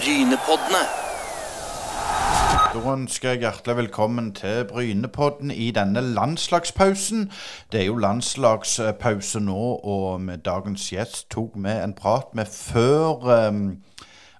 [0.00, 0.84] Brynepoddene.
[2.72, 7.26] Da ønsker jeg hjertelig velkommen til Brynepodden i denne landslagspausen.
[7.72, 9.58] Det er jo landslagspause nå,
[9.92, 13.60] og med dagens gjest tok vi en prat med før um,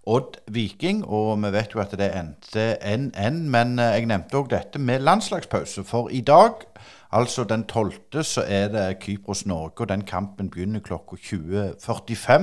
[0.07, 3.45] Odd Viking, og vi vet jo at det endte 1-1.
[3.53, 6.65] Men eh, jeg nevnte òg dette med landslagspause, for i dag
[7.13, 7.93] Altså den 12.
[8.23, 12.43] så er det Kypros-Norge, og den kampen begynner klokka 20.45.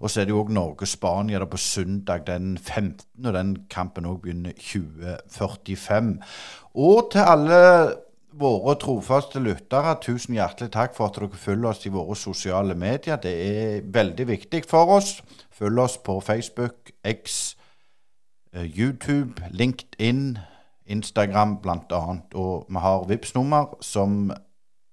[0.00, 4.22] Og så er det jo òg Norge-Spania på søndag den 15., og den kampen òg
[4.22, 6.18] begynner 20.45.
[6.74, 7.94] Og til alle
[8.32, 13.16] våre trofaste lyttere, tusen hjertelig takk for at dere følger oss i våre sosiale medier.
[13.16, 15.20] Det er veldig viktig for oss.
[15.52, 17.56] Følg oss på Facebook, X,
[18.52, 20.38] eh, YouTube, LinkedIn.
[20.92, 22.04] Instagram bl.a.
[22.34, 24.34] Og vi har vips nummer som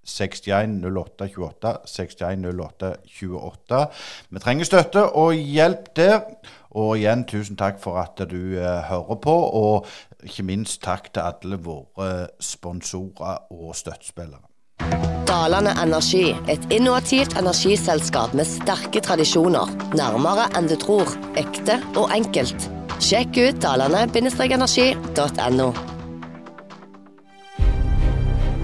[0.10, 1.78] 610828.
[1.86, 3.88] 610828.
[4.30, 6.20] Vi trenger støtte og hjelp der.
[6.70, 9.88] Og igjen, tusen takk for at du eh, hører på, og
[10.24, 14.46] ikke minst takk til alle våre sponsorer og støttespillere.
[15.30, 19.70] Dalane Energi, et innovativt energiselskap med sterke tradisjoner.
[19.98, 21.10] Nærmere enn du tror.
[21.38, 22.79] Ekte og enkelt.
[23.00, 25.70] Sjekk ut dalane-energi.no.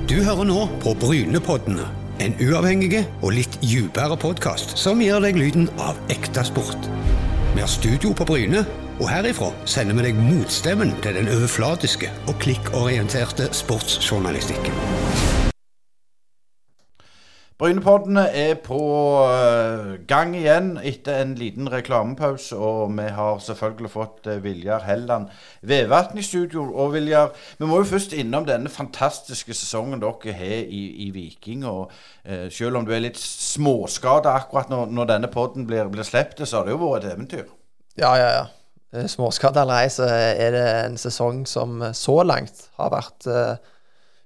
[0.06, 1.88] Du hører nå på Brynepoddene.
[2.24, 6.90] En uavhengig og litt dypere podkast som gir deg lyden av ekte sport.
[7.56, 8.66] Vi har studio på Bryne,
[9.00, 15.05] og herifra sender vi deg motstemmen til den overflatiske og klikkorienterte sportsjournalistikken.
[17.56, 18.78] Brynepoddene er på
[19.32, 22.58] uh, gang igjen etter en liten reklamepause.
[22.60, 25.30] Og vi har selvfølgelig fått uh, Viljar Helland
[25.64, 26.66] Vevatn i studio.
[26.74, 31.64] Og Viljar, vi må jo først innom denne fantastiske sesongen dere har i, i Viking.
[31.70, 31.94] Og
[32.26, 36.44] eh, selv om du er litt småskada akkurat når, når denne podden blir, blir sluppet,
[36.44, 37.46] så har det jo vært et eventyr.
[37.96, 39.08] Ja, ja, ja.
[39.12, 43.28] Småskada eller ei, så er det en sesong som så langt har vært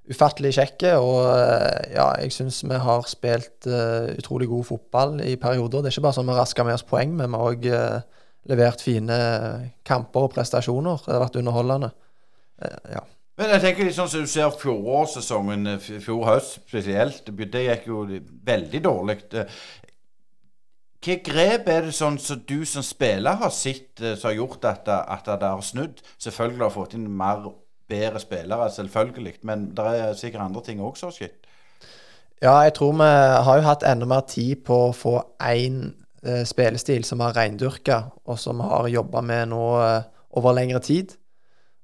[0.09, 0.95] ufattelig kjekke.
[1.01, 5.83] Og eh, ja, jeg syns vi har spilt uh, utrolig god fotball i perioder.
[5.83, 8.25] Det er ikke bare sånn vi rasker med oss poeng, men vi har òg uh,
[8.49, 9.19] levert fine
[9.87, 11.05] kamper og prestasjoner.
[11.05, 11.93] Det har vært underholdende.
[12.61, 13.05] Uh, ja.
[13.39, 17.29] Men jeg tenker litt sånn som du ser fjorårssesongen, fjor høst spesielt.
[17.29, 18.01] Det gikk jo
[18.49, 19.21] veldig dårlig.
[20.99, 24.91] Hva grep er det sånn som du som spiller har sett som har gjort at,
[24.91, 26.03] at det har snudd?
[26.19, 27.47] Selvfølgelig har du fått inn mer
[27.89, 29.39] bedre spillere, selvfølgelig.
[29.43, 31.37] Men det er sikkert andre ting òg som har skjedd.
[32.39, 33.07] Ja, jeg tror vi
[33.45, 35.81] har jo hatt enda mer tid på å få én
[36.23, 40.05] eh, spillestil som har reindyrka, og som vi har jobba med nå eh,
[40.39, 41.17] over lengre tid.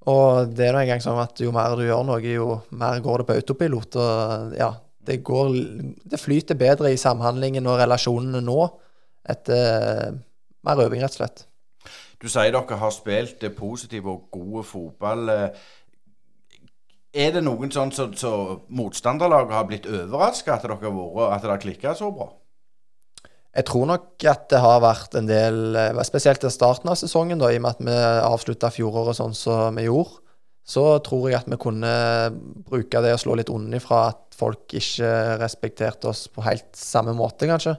[0.07, 3.22] Og det er nå engang sånn at jo mer du gjør noe, jo mer går
[3.22, 3.97] det på autopilot.
[3.99, 4.69] Og ja,
[5.05, 5.51] det går
[6.11, 8.69] Det flyter bedre i samhandlingen og relasjonene nå
[9.27, 9.66] etter
[10.05, 10.17] eh,
[10.66, 11.47] mer øving, rett og slett.
[12.22, 15.27] Du sier dere har spilt positiv og gode fotball.
[17.16, 21.48] Eh, er det noen sånn som så, så motstanderlaget har blitt overraska at, dere har
[21.48, 22.30] har klikka så bra?
[23.56, 27.40] Jeg tror nok at det har vært en del eh, Spesielt i starten av sesongen,
[27.40, 27.96] da, i og med at vi
[28.28, 30.22] avslutta fjoråret sånn som vi gjorde.
[30.66, 31.90] Så tror jeg at vi kunne
[32.66, 37.46] bruke det å slå litt unnifra at folk ikke respekterte oss på helt samme måte,
[37.46, 37.76] kanskje.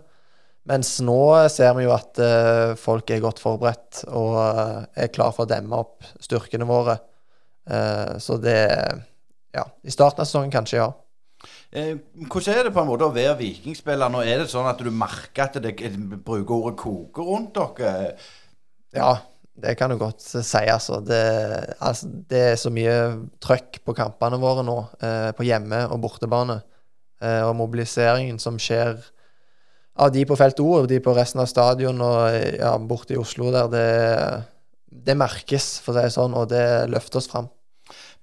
[0.70, 1.18] Mens nå
[1.50, 5.50] ser vi jo at uh, folk er godt forberedt og uh, er klar for å
[5.50, 6.96] demme opp styrkene våre.
[8.22, 8.54] Så det
[9.56, 10.90] ja, I starten av sesongen kanskje, ja.
[11.70, 11.96] Eh,
[12.30, 14.10] hvordan er det på en måte å være vikingspiller?
[14.12, 15.74] Nå er det sånn at du merker at det,
[16.24, 18.14] bruker ordet 'koker' rundt dere?
[18.94, 19.16] Ja,
[19.56, 21.00] det kan du godt si, altså.
[21.04, 21.20] Det,
[21.80, 22.96] altså, det er så mye
[23.42, 26.62] trøkk på kampene våre nå, eh, på hjemme- og bortebane.
[27.20, 29.00] Eh, og mobiliseringen som skjer
[29.96, 33.20] av de på felt O og de på resten av stadion og ja, borte i
[33.20, 34.44] Oslo der, det,
[35.08, 37.48] det merkes, for å si det sånn, og det løfter oss fram.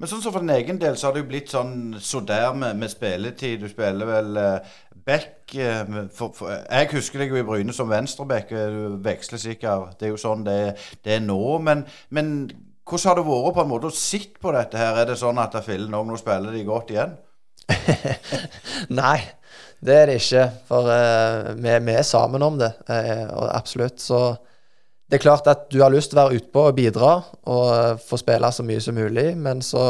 [0.01, 2.55] Men sånn som for din egen del, så har det jo blitt sånn så der
[2.57, 3.61] med, med spilletid.
[3.61, 4.73] Du spiller vel eh,
[5.05, 8.51] back uh, for, for, Jeg husker deg jo i Bryne som venstreback.
[8.51, 9.97] Eh, du veksler sikkert.
[9.99, 10.57] Det er jo sånn det,
[11.05, 11.39] det er nå.
[11.63, 11.85] Men,
[12.15, 12.33] men,
[12.83, 14.97] hvordan har det vært på en måte å sitte på dette her?
[14.99, 17.15] Er det sånn at fillen òg nå spiller de godt igjen?
[18.99, 19.19] Nei,
[19.79, 20.47] det er det ikke.
[20.67, 22.73] For uh, vi, vi, er sammen om det.
[23.29, 24.01] og absolutt.
[24.03, 24.25] Så
[25.13, 27.09] det er klart at du har lyst til å være utpå og bidra
[27.53, 29.83] og eh, få spille så mye som mulig, men så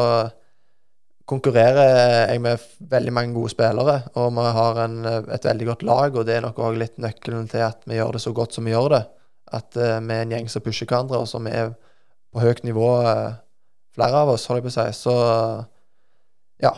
[1.31, 6.17] konkurrerer jeg med veldig mange gode spillere, og vi har en, et veldig godt lag,
[6.19, 8.67] og det er nok òg litt nøkkelen til at vi gjør det så godt som
[8.67, 9.01] vi gjør det.
[9.55, 11.71] At uh, vi er en gjeng som pusher hverandre, og som er
[12.35, 13.39] på høyt nivå, uh,
[13.95, 15.05] flere av oss, holder jeg på å si.
[15.05, 15.15] Så
[16.67, 16.73] ja.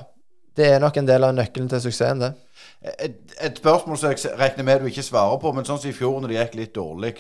[0.55, 2.35] Det er nok en del av nøkkelen til suksessen, det.
[2.85, 5.95] Et, et, spørsmål som jeg regner med du ikke svarer på, men sånn som i
[5.97, 7.15] fjor når det gikk litt dårlig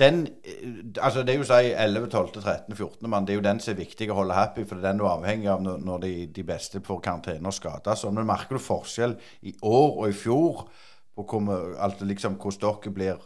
[0.00, 3.26] den eh, Altså, det er jo si 11, 12, 13, 14 mann.
[3.26, 5.06] Det er jo den som er viktig å holde happy, for det er den du
[5.06, 7.98] er avhengig av når, når de, de, beste får karantene og skader.
[7.98, 9.16] Så men merker du forskjell
[9.48, 10.66] i år og i fjor
[11.12, 13.24] på hvor, altså liksom, hvordan dere blir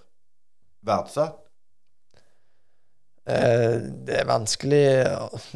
[0.86, 1.42] verdsatt?
[3.26, 4.84] Eh, det er vanskelig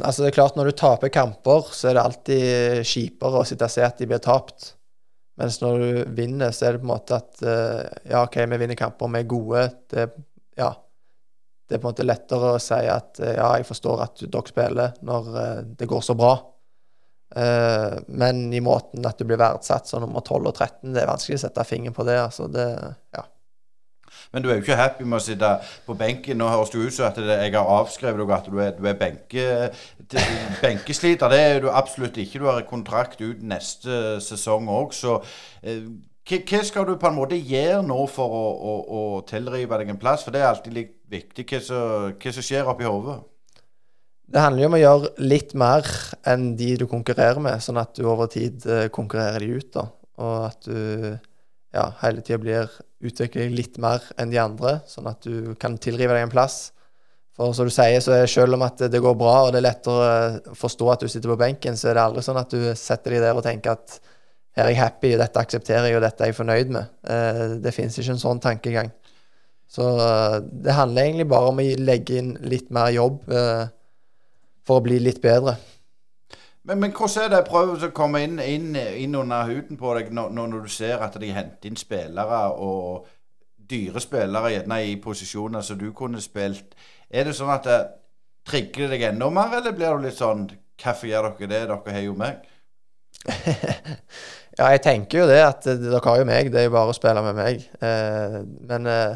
[0.03, 3.69] Altså, det er klart, når du taper kamper, så er det alltid kjipere å sitte
[3.69, 4.73] og se at de blir tapt.
[5.41, 8.61] Mens når du vinner, så er det på en måte at eh, Ja, OK, vi
[8.61, 9.67] vinner kamper, vi er gode.
[9.91, 10.09] Det,
[10.59, 10.73] ja,
[11.71, 14.51] det er på en måte lettere å si at eh, ja, jeg forstår at dere
[14.51, 15.35] spiller når
[15.79, 16.35] det går så bra.
[17.31, 21.39] Men i måten at du blir verdsatt som nummer 12 og 13, det er vanskelig
[21.39, 22.17] å sette fingeren på det.
[22.19, 22.65] altså det,
[23.15, 23.23] ja.
[24.33, 25.49] Men du er jo ikke happy med å sitte
[25.87, 26.39] på benken.
[26.39, 28.99] Nå høres det ut som at jeg har avskrevet deg at du er, du er
[28.99, 29.47] benke,
[30.63, 31.33] benkesliter.
[31.33, 32.43] Det er du absolutt ikke.
[32.43, 35.19] Du har kontrakt ut neste sesong òg, så
[35.63, 35.83] eh,
[36.29, 40.01] hva skal du på en måte gjøre nå for å, å, å tilrive deg en
[40.01, 40.25] plass?
[40.27, 43.19] For det er alltid litt viktig hva som, skjer oppi hodet.
[44.31, 45.89] Det handler jo om å gjøre litt mer
[46.31, 49.73] enn de du konkurrerer med, sånn at du over tid eh, konkurrerer de ut.
[49.75, 49.89] da,
[50.23, 51.19] Og at du
[51.75, 52.71] ja, hele tida blir
[53.07, 56.71] utvikle litt mer enn de andre, sånn at du kan tilrive deg en plass.
[57.35, 59.69] For som du sier, så er selv om at det går bra, og det er
[59.69, 60.07] lettere
[60.53, 63.17] å forstå at du sitter på benken, så er det aldri sånn at du setter
[63.17, 63.99] deg der og tenker at
[64.57, 66.95] her er jeg happy, dette aksepterer jeg, og dette er jeg fornøyd med.
[67.07, 68.91] Eh, det fins ikke en sånn tankegang.
[69.71, 73.69] Så eh, det handler egentlig bare om å legge inn litt mer jobb eh,
[74.67, 75.55] for å bli litt bedre.
[76.67, 77.45] Men, men, hvordan er det?
[77.47, 81.17] Prøv å komme inn, inn, inn under huden på deg når, når, du ser at
[81.23, 83.07] de henter inn spillere, og
[83.71, 86.75] dyre spillere gjerne i posisjoner som du kunne spilt.
[87.09, 87.81] Er det sånn at det
[88.51, 90.49] trigger deg enda mer, eller blir du litt sånn
[90.81, 91.59] Hvorfor gjør dere det?
[91.69, 92.47] Dere har jo meg.
[94.61, 96.53] ja, jeg tenker jo det, at dere har jo meg.
[96.53, 97.63] Det er jo bare å spille med meg.
[97.81, 99.15] Eh, men eh,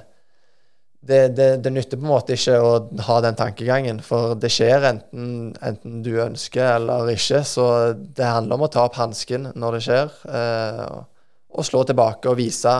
[1.05, 2.71] det, det, det, nytter på en måte ikke å
[3.05, 5.27] ha den tankegangen, for det skjer enten,
[5.61, 7.43] enten du ønsker eller ikke.
[7.45, 10.97] Så det handler om å ta opp hansken når det skjer, eh,
[11.55, 12.73] og slå tilbake og vise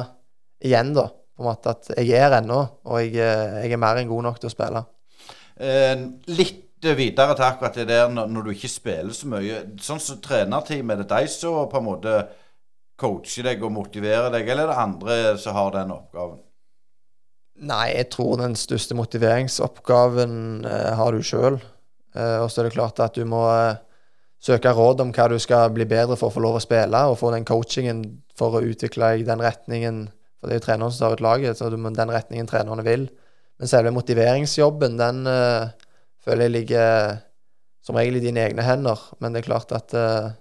[0.65, 4.09] igjen, da, på en måte at jeg er ennå, og jeg, jeg, er mer enn
[4.09, 4.85] god nok til å spille.
[5.61, 5.99] Eh,
[6.33, 9.61] litt videre til akkurat det der når, når, du ikke spiller så mye.
[9.85, 12.17] Sånn som trenerteamet, er det de som på en måte
[13.01, 16.43] coacher deg og motiverer deg, eller er det andre som har den oppgaven?
[17.65, 21.61] Nei, jeg tror den største motiveringsoppgaven eh, har du sjøl.
[22.15, 23.77] Eh, og så er det klart at du må eh,
[24.43, 27.19] søke råd om hva du skal bli bedre for å få lov å spille, og
[27.21, 28.03] få den coachingen
[28.37, 30.05] for å utvikle deg den retningen.
[30.39, 32.85] For det er jo treneren som tar ut laget, så du må den retningen trenerne
[32.87, 33.07] vil.
[33.63, 35.71] Men selve motiveringsjobben, den uh,
[36.27, 37.21] føler jeg ligger
[37.87, 39.01] som regel i dine egne hender.
[39.23, 40.35] Men det er klart at uh,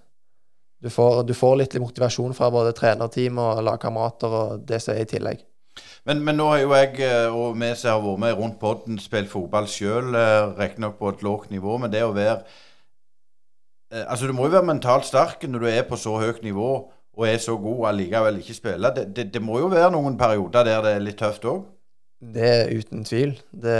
[0.84, 5.06] du, får, du får litt motivasjon fra både trenerteam og lagkamerater og det som er
[5.06, 5.44] i tillegg.
[6.04, 8.98] Men, men, nå har jo jeg eh, og vi som har vært med rundt podden,
[9.00, 11.78] spilt fotball sjøl, eh, riktignok på et lågt nivå.
[11.80, 15.88] Men det å være eh, Altså, du må jo være mentalt sterk når du er
[15.88, 16.68] på så høyt nivå
[17.14, 18.92] og er så god og allikevel ikke spiller.
[18.94, 21.62] Det, det, det, må jo være noen perioder der det er litt tøft òg?
[22.34, 23.36] Det er uten tvil.
[23.50, 23.78] Det,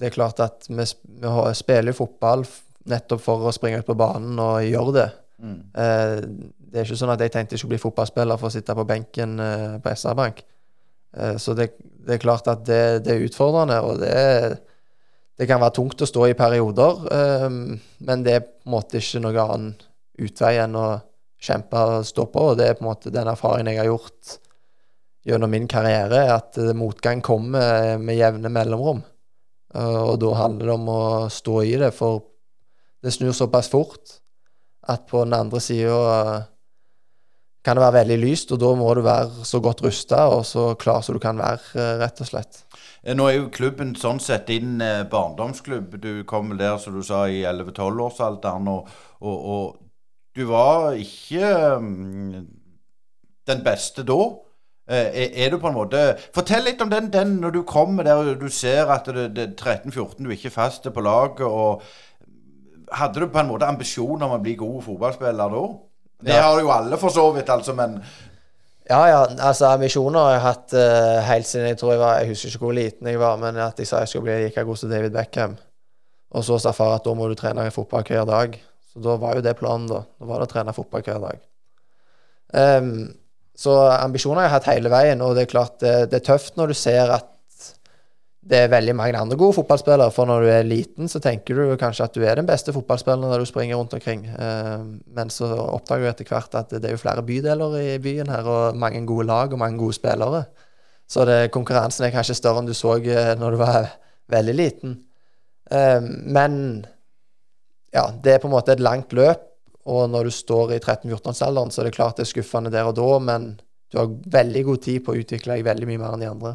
[0.00, 2.46] det er klart at vi, vi, spiller fotball
[2.88, 5.08] nettopp for å springe ut på banen og gjøre det.
[5.38, 5.58] Mm.
[5.70, 8.84] det er ikke sånn at jeg tenkte jeg skulle bli fotballspiller for å sitte på
[8.88, 9.36] benken
[9.84, 10.40] på SR-Bank.
[11.16, 14.58] Eh, så det, det, er klart at det, det er utfordrende, og det,
[15.38, 17.04] det, kan være tungt å stå i perioder.
[17.18, 17.48] Eh,
[18.06, 19.70] men det er på en måte ikke noen annen
[20.18, 20.88] utvei enn å
[21.38, 22.50] kjempe og stå på.
[22.52, 24.38] Og det er på en måte den erfaringen jeg har gjort
[25.28, 29.02] gjennom min karriere, at motgang kommer med jevne mellomrom.
[29.74, 31.02] Eh, og da handler det om å
[31.32, 32.24] stå i det, for
[33.04, 34.18] det snur såpass fort
[34.88, 36.46] at på den andre sida
[37.68, 40.70] kan det være veldig lyst, og da må du være så godt rusta og så
[40.80, 42.62] klar som du kan være, eh, rett og slett.
[43.02, 45.98] Eh, nå er jo klubben sånn sett din eh, barndomsklubb.
[46.00, 48.88] Du kom der, som du sa, i 11-12-årsalderen, og,
[49.20, 49.76] og, og,
[50.36, 52.44] du var ikke um,
[53.48, 54.20] den beste da.
[54.88, 55.98] Er, du på en måte
[56.32, 59.48] Fortell litt om den, den når du kommer der og du ser at det, det
[59.60, 61.42] 13-14, du er ikke fast på laget.
[61.44, 61.82] og
[62.92, 65.62] Hadde du på en måte ambisjon om å bli god fotballspiller da?
[66.18, 66.48] Det ja.
[66.48, 68.00] har jo alle for så vidt, altså, men
[68.88, 69.20] Ja, ja.
[69.36, 72.64] Altså, ambisjoner har jeg hatt uh, helt siden jeg tror jeg var Jeg husker ikke
[72.64, 75.14] hvor liten jeg var, men at jeg sa jeg skulle bli like god som David
[75.14, 75.58] Beckham.
[76.30, 78.58] Og så sa far at da må du trene fotball hver dag.
[78.92, 80.02] Så da var jo det planen, da.
[80.18, 81.40] Da var det å trene fotball hver dag.
[82.52, 82.92] Um,
[83.58, 86.56] så ambisjoner har jeg hatt hele veien, og det er klart det, det er tøft
[86.56, 87.30] når du ser at
[88.48, 90.12] det er veldig mange andre gode fotballspillere.
[90.14, 93.28] For når du er liten, så tenker du kanskje at du er den beste fotballspilleren
[93.28, 94.24] når du springer rundt omkring.
[94.28, 94.84] Eh,
[95.16, 98.48] men så oppdager du etter hvert at det er jo flere bydeler i byen her,
[98.48, 100.46] og mange gode lag og mange gode spillere.
[101.08, 103.90] Så det, konkurransen er kanskje større enn du så eh, når du var
[104.32, 104.96] veldig liten.
[105.70, 106.56] Eh, men
[107.92, 109.44] ja, det er på en måte et langt løp,
[109.88, 112.96] og når du står i 13-14-årsalderen, så er det klart det er skuffende der og
[112.96, 113.50] da, men
[113.88, 114.08] du har
[114.40, 116.54] veldig god tid på å utvikle deg veldig mye mer enn de andre.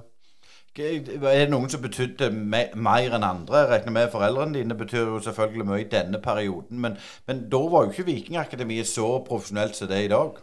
[0.74, 3.60] Er det noen som betydde me mer enn andre?
[3.62, 6.80] Jeg regner med Foreldrene dine betyr jo selvfølgelig mye i denne perioden.
[6.82, 6.96] Men,
[7.30, 10.40] men da var jo ikke Vikingakademiet så profesjonelt som det er i dag?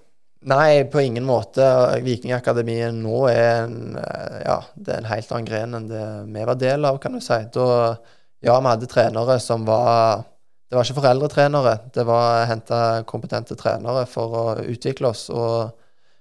[0.50, 1.66] Nei, på ingen måte.
[2.06, 6.86] Vikingakademiet nå er en, ja, er en helt annen gren enn det vi var del
[6.88, 7.40] av, kan du si.
[7.52, 7.66] Da,
[8.46, 10.28] ja, vi hadde trenere som var
[10.70, 11.74] Det var ikke foreldretrenere.
[11.90, 15.26] Det var henta kompetente trenere for å utvikle oss.
[15.34, 15.74] Og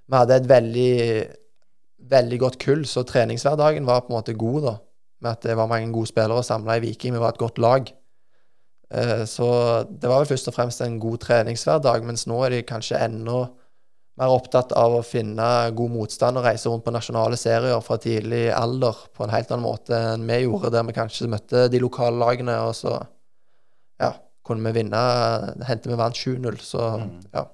[0.10, 0.94] vi hadde et veldig
[2.10, 4.76] veldig godt kull, så treningshverdagen var på en måte god, da.
[5.20, 7.14] Med at det var mange gode spillere samla i Viking.
[7.14, 7.90] Vi var et godt lag.
[8.94, 9.48] Eh, så
[9.90, 13.44] det var vel først og fremst en god treningshverdag, mens nå er de kanskje enda
[14.20, 18.50] mer opptatt av å finne god motstand og reise rundt på nasjonale serier fra tidlig
[18.52, 22.20] alder på en helt annen måte enn vi gjorde, der vi kanskje møtte de lokale
[22.20, 22.98] lagene, og så
[24.00, 24.12] ja,
[24.44, 25.00] kunne vi vinne.
[25.68, 27.16] Hente vi vant 7-0, så mm.
[27.38, 27.46] ja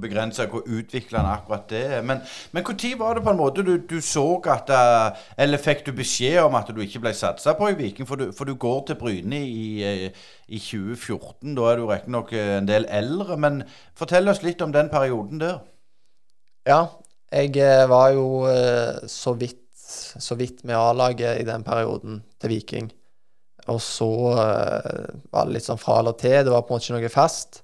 [0.00, 2.02] begrensa hvor utviklende akkurat det er.
[2.06, 2.20] Men,
[2.52, 6.40] når var det på en måte du, du, så at eh, Eller fikk du beskjed
[6.42, 8.06] om at du ikke ble satsa på i Viking?
[8.08, 10.10] For du, for du går til Bryne i, eh,
[10.48, 11.54] i 2014.
[11.56, 13.36] Da er du riktignok eh, en del eldre.
[13.36, 13.62] Men
[13.98, 15.60] fortell oss litt om den perioden der.
[16.68, 16.86] Ja,
[17.32, 18.44] jeg var jo
[19.08, 22.92] så vidt, så vidt med A-laget i den perioden til Viking.
[23.72, 26.44] Og så var det litt sånn fra eller til.
[26.44, 27.62] Det var på en måte ikke noe fast.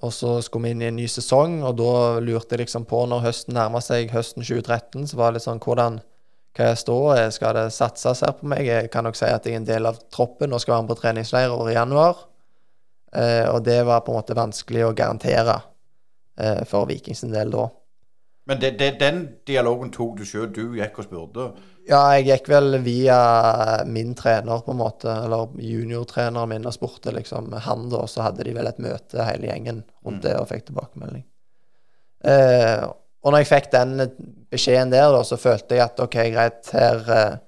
[0.00, 3.02] Og så skulle vi inn i en ny sesong, og da lurte jeg liksom på,
[3.10, 6.00] når høsten nærma seg høsten 2013, så var det litt sånn hvordan
[6.56, 6.96] kan jeg stå?
[7.34, 8.64] Skal det satses her på meg?
[8.66, 10.92] Jeg kan nok si at jeg er en del av troppen og skal være med
[10.92, 12.24] på treningsleir i januar.
[13.14, 15.56] Eh, og det var på en måte vanskelig å garantere
[16.40, 17.68] eh, for Vikings del da.
[18.50, 20.48] Men det, det, den dialogen tok du sjøl?
[20.50, 21.44] Du gikk og spurte?
[21.86, 23.18] Ja, jeg gikk vel via
[23.86, 28.00] min trener, på en måte, eller juniortreneren min og spurte liksom han, da.
[28.10, 30.24] Så hadde de vel et møte, hele gjengen, rundt mm.
[30.26, 31.22] det, og fikk tilbakemelding.
[32.26, 32.82] Eh,
[33.22, 33.94] og når jeg fikk den
[34.50, 37.40] beskjeden der, da, så følte jeg at OK, greit, her, eh,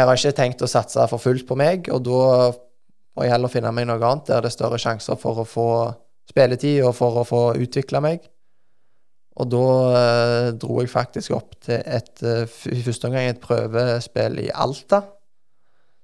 [0.00, 2.24] her har jeg ikke tenkt å satse for fullt på meg, og da
[2.56, 5.70] må jeg heller finne meg noe annet der det er større sjanser for å få
[6.32, 8.30] spilletid og for å få utvikla meg.
[9.40, 9.64] Og da
[10.00, 15.02] eh, dro jeg faktisk opp til et eh, i første omgang et prøvespill i Alta.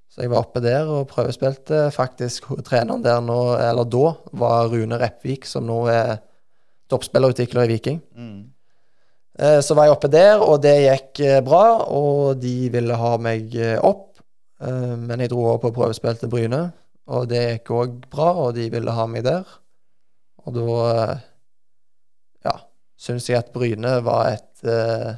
[0.08, 1.90] Så jeg var oppe der og prøvespilte.
[1.92, 6.16] Faktisk treneren der nå, eller da, var Rune Repvik, som nå er
[6.88, 8.00] toppspillerutvikler i Viking.
[8.16, 8.38] Mm.
[9.38, 13.12] Eh, så var jeg oppe der, og det gikk eh, bra, og de ville ha
[13.20, 13.52] meg
[13.84, 14.22] opp.
[14.64, 16.62] Eh, men jeg dro over på prøvespill til Bryne,
[17.12, 19.44] og det gikk òg bra, og de ville ha meg der.
[20.46, 20.86] Og da
[22.96, 25.12] syns jeg at Bryne var et, uh,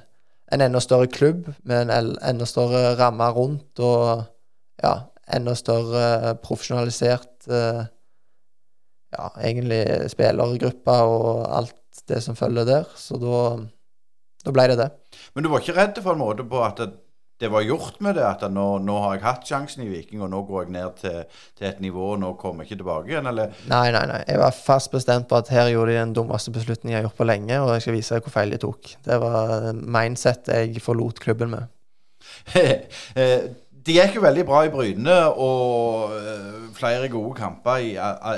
[0.53, 4.25] en enda større klubb med en enda større ramme rundt, og
[4.83, 4.95] ja,
[5.37, 7.85] enda større profesjonalisert uh,
[9.15, 9.83] ja, egentlig
[10.13, 12.89] spillergruppe og alt det som følger der.
[12.97, 13.43] Så da,
[14.45, 14.89] da ble det det.
[15.35, 16.93] Men du var ikke redd for en måte på at det
[17.39, 18.25] det var gjort med det.
[18.27, 21.19] At nå, nå, har jeg hatt sjansen i Viking, og nå går jeg ned til,
[21.59, 23.55] til, et nivå, og nå kommer jeg ikke tilbake igjen, eller?
[23.71, 24.21] Nei, nei, nei.
[24.27, 27.21] Jeg var fast bestemt på at her gjorde de den dummeste beslutningen jeg har gjort
[27.23, 28.93] på lenge, og jeg skal vise deg hvor feil de tok.
[29.07, 31.75] Det var mindset jeg forlot klubben med.
[33.79, 37.93] Eh, det gikk jo veldig bra i Bryne, og uh, flere gode kamper i,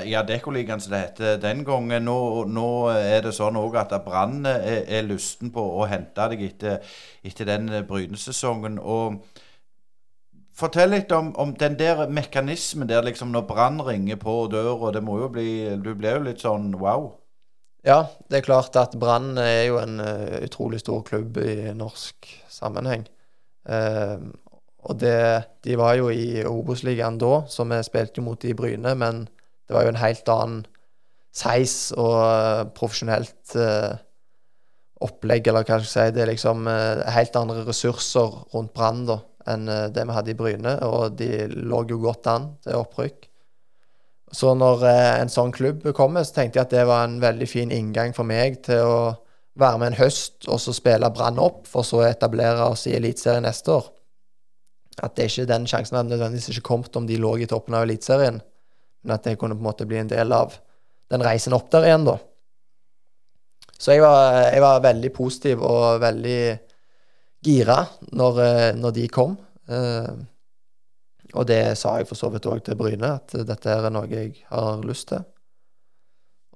[0.09, 2.03] i Adeccoligaen, som det heter den gangen.
[2.03, 6.43] Nå, nå er det sånn òg at Brann er, er, lysten på å hente deg
[6.43, 6.81] etter,
[7.23, 8.79] etter den Bryne-sesongen.
[8.79, 9.21] og
[10.53, 14.91] Fortell litt om, om, den der mekanismen der liksom når Brann ringer på døra.
[14.91, 17.15] Det må jo bli Du blir jo litt sånn wow.
[17.87, 19.97] Ja, det er klart at Brann er jo en
[20.43, 23.07] utrolig stor klubb i norsk sammenheng.
[23.65, 24.29] Uh,
[24.89, 25.17] og det,
[25.65, 29.27] de var jo i Obos-ligaen da, så vi spilte jo mot de i Bryne, men
[29.69, 30.63] det var jo en helt annen
[31.31, 33.93] seis og uh, profesjonelt uh,
[35.05, 36.15] opplegg, eller hva skal jeg si.
[36.15, 39.21] Det er liksom uh, helt andre ressurser rundt Brann da,
[39.51, 43.29] enn det vi hadde i Bryne, og de lå jo godt an til opprykk.
[44.31, 47.73] Så når en sånn klubb kommer, så tenkte jeg at det var en veldig fin
[47.73, 48.99] inngang for meg til å
[49.59, 52.95] være med en høst og så spille Brann opp, for så å etablere oss i
[52.95, 53.89] Eliteserien neste år
[54.99, 57.85] at det ikke den sjansen hadde nødvendigvis ikke kommet om de lå i toppen av
[57.85, 58.41] Eliteserien,
[59.01, 60.57] men at det kunne på en måte bli en del av
[61.11, 62.17] den reisen opp der igjen, da.
[63.81, 66.41] Så jeg var, jeg var veldig positiv og veldig
[67.41, 67.79] gira
[68.13, 68.41] når,
[68.77, 69.33] når de kom.
[69.65, 70.11] Eh,
[71.31, 74.35] og det sa jeg for så vidt òg til Bryne, at dette er noe jeg
[74.51, 75.23] har lyst til.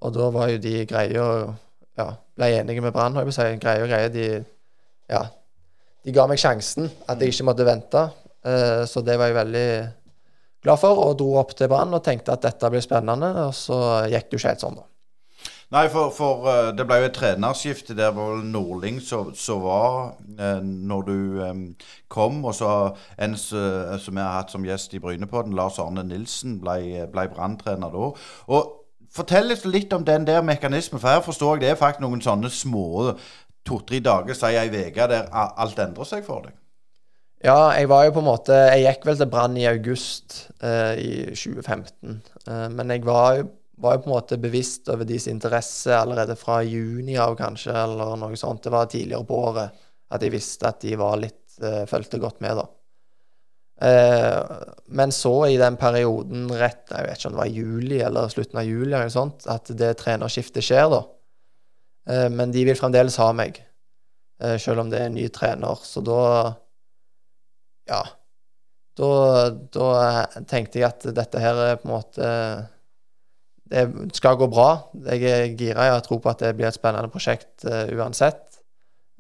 [0.06, 1.56] Og da var jo de greie og
[1.98, 3.60] ja, ble enige med Brann, har jeg på å si.
[3.64, 4.12] Greie og greie.
[4.14, 4.28] De,
[5.10, 5.24] ja,
[6.06, 8.04] de ga meg sjansen, at jeg ikke måtte vente.
[8.46, 9.70] Eh, så det var jeg veldig
[10.66, 13.32] glad for, og dro opp til Brann og tenkte at dette blir spennende.
[13.48, 13.80] Og så
[14.12, 14.90] gikk det jo ikke helt sånn, da.
[15.74, 17.98] Nei, for, for eh, det ble jo et trenerskifte.
[17.98, 19.34] Var vel Nordling som
[19.66, 21.18] var eh, når du
[22.12, 22.44] kom.
[22.46, 22.72] Og så
[23.18, 27.94] en som jeg har hatt som gjest i Brynepodden, Lars Arne Nilsen, ble, ble branntrener
[27.94, 28.10] da.
[28.54, 28.82] Og
[29.16, 32.50] Fortell litt om den der mekanismen, for her forstår jeg det er faktisk noen sånne
[32.52, 33.14] små
[33.64, 36.58] to-tre dager, si ei uke, der alt endrer seg for deg.
[37.44, 40.96] Ja, jeg var jo på en måte Jeg gikk vel til Brann i august eh,
[41.02, 42.22] i 2015.
[42.48, 43.50] Eh, men jeg var jo,
[43.84, 48.16] var jo, på en måte bevisst over deres interesse allerede fra juni av, kanskje, eller
[48.22, 48.64] noe sånt.
[48.64, 49.84] Det var tidligere på året
[50.16, 52.66] at jeg visste at de var litt eh, fulgte godt med, da.
[53.84, 54.66] Eh,
[54.96, 58.62] men så, i den perioden rett Jeg vet ikke om det var juli eller slutten
[58.62, 61.02] av juli, eller noe sånt, at det trenerskiftet skjer, da.
[62.10, 63.60] Eh, men de vil fremdeles ha meg,
[64.42, 65.84] eh, selv om det er en ny trener.
[65.84, 66.22] Så da
[67.90, 68.04] Ja.
[68.96, 69.10] Da,
[69.76, 69.88] da
[70.48, 72.28] tenkte jeg at dette her er på en måte
[73.68, 73.84] Det
[74.16, 74.70] skal gå bra.
[75.12, 75.90] Jeg er gira.
[75.90, 78.46] Jeg har tro på at det blir et spennende prosjekt uansett.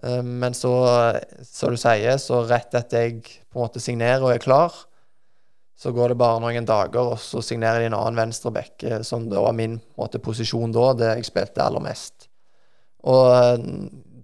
[0.03, 0.73] Eh, men så,
[1.43, 4.75] som du sier, så rett etter jeg på en måte signerer og er klar,
[5.75, 9.27] så går det bare noen dager, og så signerer de en annen venstreback, eh, som
[9.31, 12.29] da var min måte, posisjon da, det jeg spilte aller mest.
[13.05, 13.59] Og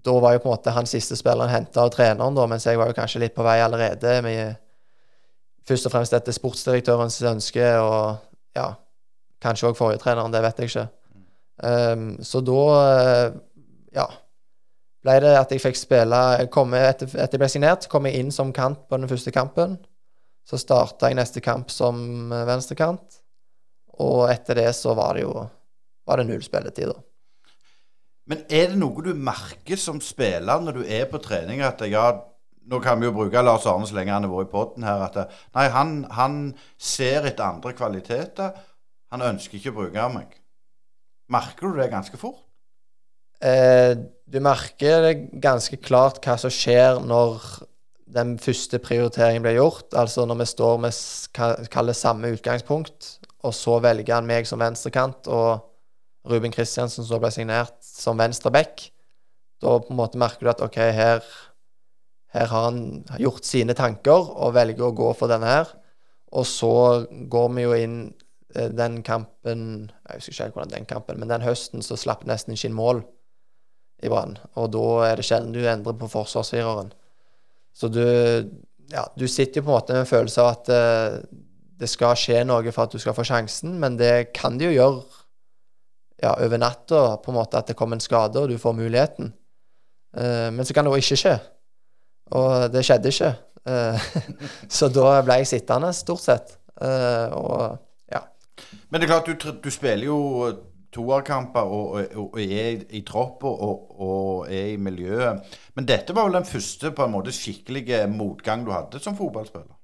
[0.05, 2.79] da var jo på en måte han siste spilleren henta av treneren, da, mens jeg
[2.79, 4.21] var jo kanskje litt på vei allerede.
[4.25, 4.55] med
[5.67, 8.17] Først og fremst etter sportsdirektørens ønske, og
[8.57, 8.71] ja,
[9.43, 10.87] kanskje òg forrige treneren, det vet jeg ikke.
[11.61, 12.63] Um, så da,
[13.93, 14.07] ja
[15.01, 16.19] ble det at jeg fikk spille
[16.53, 19.79] komme, etter, etter jeg ble signert, kom jeg inn som kant på den første kampen.
[20.47, 23.21] Så starta jeg neste kamp som eh, venstrekant.
[24.01, 25.33] Og etter det så var det jo
[26.09, 27.01] var det null spilletid, da.
[28.31, 32.05] Men er det noe du merker som spiller når du er på trening, at ja,
[32.71, 35.01] nå kan vi jo bruke Lars Arne så lenge han har vært i poden her,
[35.03, 36.37] at nei, han, han
[36.79, 38.53] ser etter andre kvaliteter.
[39.11, 40.37] Han ønsker ikke å bruke meg.
[41.31, 42.39] Merker du det ganske fort?
[43.43, 47.41] Eh, du merker det ganske klart hva som skjer når
[48.11, 49.89] den første prioriteringen blir gjort.
[49.97, 55.67] Altså når vi står med samme utgangspunkt, og så velger han meg som venstrekant og
[56.29, 58.83] Ruben Kristiansen som ble signert som venstre back.
[59.61, 61.21] Da på en måte merker du at OK, her,
[62.33, 62.81] her har han
[63.21, 65.71] gjort sine tanker og velger å gå for denne her.
[66.31, 66.73] Og så
[67.29, 67.97] går vi jo inn
[68.55, 72.23] eh, den kampen Jeg husker ikke helt hvordan den kampen, men den høsten så slapp
[72.29, 73.03] nesten ikke inn mål
[74.01, 74.37] i Brann.
[74.57, 76.93] Og da er det sjelden du endrer på forsvarsfireren.
[77.73, 78.01] Så du,
[78.91, 81.19] ja, du sitter jo på en måte med en følelse av at uh,
[81.81, 84.75] det skal skje noe for at du skal få sjansen, men det kan de jo
[84.75, 85.20] gjøre
[86.21, 89.33] ja, over natta, på en måte at det kom en skade, og du får muligheten.
[90.17, 91.37] Uh, men så kan det òg ikke skje.
[92.37, 93.31] Og det skjedde ikke.
[93.67, 94.09] Uh,
[94.79, 96.57] så da ble jeg sittende, stort sett.
[96.81, 97.77] og
[98.11, 98.21] ja.
[98.89, 100.19] Men det er klart, du, du spiller jo
[100.91, 103.61] toerkamper og, og, og, er i tropp og,
[103.95, 105.45] og, er i miljøet.
[105.75, 109.77] Men dette var vel den første på en måte skikkelige motgang du hadde som fotballspiller?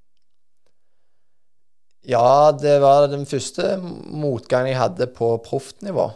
[2.07, 6.09] Ja, det var den første motgangen jeg hadde på proffnivå.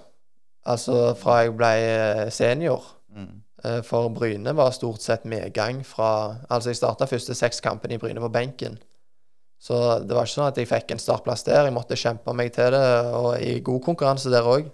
[0.69, 2.84] Altså fra jeg ble eh, senior.
[3.10, 3.41] Mm.
[3.63, 8.02] Eh, for Bryne var stort sett medgang fra Altså, jeg starta første seks kampene i
[8.02, 8.78] Bryne på benken.
[9.62, 11.67] Så det var ikke sånn at jeg fikk en startplass der.
[11.67, 14.69] Jeg måtte kjempe meg til det, og i god konkurranse der òg.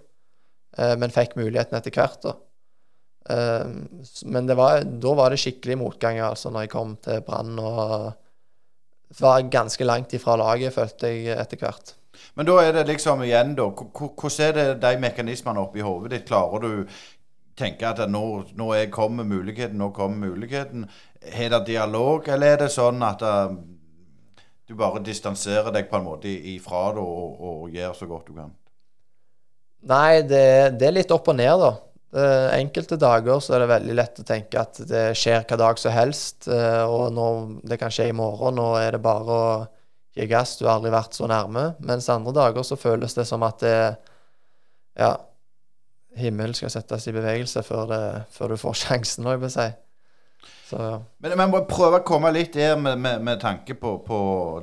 [0.78, 2.22] Eh, men fikk muligheten etter hvert.
[2.24, 2.38] da.
[4.24, 7.58] Men var, da var det skikkelig motgang, altså, når jeg kom til Brann.
[7.60, 8.14] og
[9.20, 11.94] var ganske langt ifra laget, følte jeg etter hvert.
[12.38, 13.68] Men da er det liksom igjen, da.
[13.70, 16.28] Hvordan er det de mekanismene oppi hodet ditt?
[16.28, 17.00] Klarer du
[17.58, 18.24] tenke at nå,
[18.58, 20.86] nå er, kommer muligheten, nå kommer muligheten?
[21.34, 23.50] Har det dialog, eller er det sånn at uh,
[24.68, 28.38] du bare distanserer deg på en måte ifra det og, og gjør så godt du
[28.38, 28.54] kan?
[29.88, 31.74] Nei, det, det, er litt opp og ned, da.
[32.56, 35.92] Enkelte dager så er det veldig lett å tenke at det skjer hva dag som
[35.92, 36.48] helst.
[36.48, 37.26] Eh, og nå,
[37.68, 38.56] det kan skje i morgen.
[38.56, 39.50] Nå er det bare å
[40.18, 40.56] gi gass.
[40.58, 41.72] Du har aldri vært så nærme.
[41.86, 43.80] Mens andre dager så føles det som at det
[44.98, 45.12] Ja,
[46.18, 48.00] himmelen skal settes i bevegelse før, det,
[48.34, 49.68] før du får sjansen, holdt jeg si.
[50.68, 50.96] Så, ja.
[51.24, 54.18] Men men må prøve å komme litt der med, med, med tanke på, på,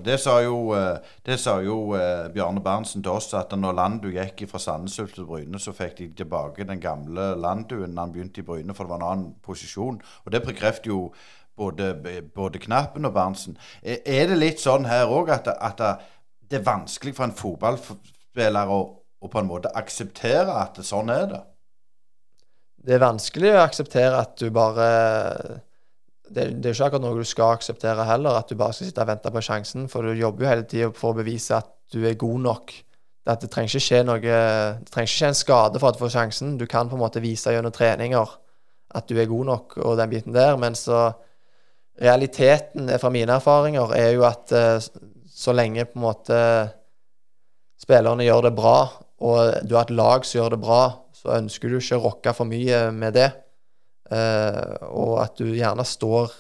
[0.05, 4.11] Det sa jo, eh, det sa jo uh, Bjarne Berntsen til oss, at når Landu
[4.13, 8.47] gikk fra Sandnesulf til Bryne, så fikk de tilbake den gamle Landuen han begynte i
[8.47, 9.97] Bryne, for det var en annen posisjon.
[10.25, 11.01] Og det bekrefter jo
[11.57, 11.93] både,
[12.35, 13.57] både Knappen og Berntsen.
[13.83, 15.83] Er det litt sånn her òg at, at,
[16.45, 18.79] det er vanskelig for en fotballspiller å,
[19.19, 21.43] å på en måte akseptere at det, sånn er det?
[22.85, 24.89] Det er vanskelig å akseptere at du bare
[26.29, 29.03] det, det er ikke akkurat noe du skal akseptere heller, at du bare skal sitte
[29.03, 32.01] og vente på sjansen, for du jobber jo hele tida for å bevise at du
[32.05, 32.73] er god nok.
[33.29, 36.01] At det trenger ikke skje noe Det trenger ikke skje en skade for at du
[36.03, 36.57] får sjansen.
[36.61, 38.35] Du kan på en måte vise gjennom treninger
[38.95, 41.09] at du er god nok, og den biten der, men så
[42.01, 44.79] Realiteten fra mine erfaringer er jo at eh,
[45.35, 46.39] så lenge på en måte
[47.79, 48.77] spillerne gjør det bra,
[49.23, 50.81] og du har et lag som gjør det bra,
[51.15, 53.29] så ønsker du ikke å rocke for mye med det.
[54.05, 56.33] Uh, og at du gjerne står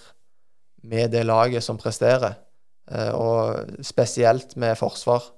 [0.85, 2.35] med det laget som presterer.
[2.85, 5.31] Uh, og spesielt med forsvar.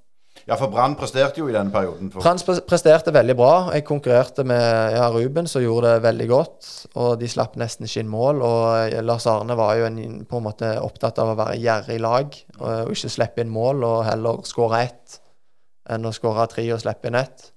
[0.46, 2.12] Ja, for Brann presterte jo i denne perioden.
[2.14, 3.52] Brann presterte veldig bra.
[3.76, 6.70] Jeg konkurrerte med ja, Ruben, som gjorde det veldig godt.
[6.96, 8.44] Og de slapp nesten ikke inn mål.
[8.46, 12.40] Og Lars Arne var jo en, på en måte opptatt av å være gjerrig lag
[12.60, 15.22] og, ikke slippe inn mål, og heller skåre ett
[15.88, 17.50] enn å skåre tre og slippe inn ett.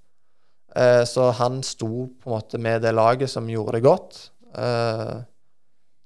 [0.71, 4.21] Uh, så han sto på en måte med det laget som gjorde det godt.
[4.55, 5.23] Uh,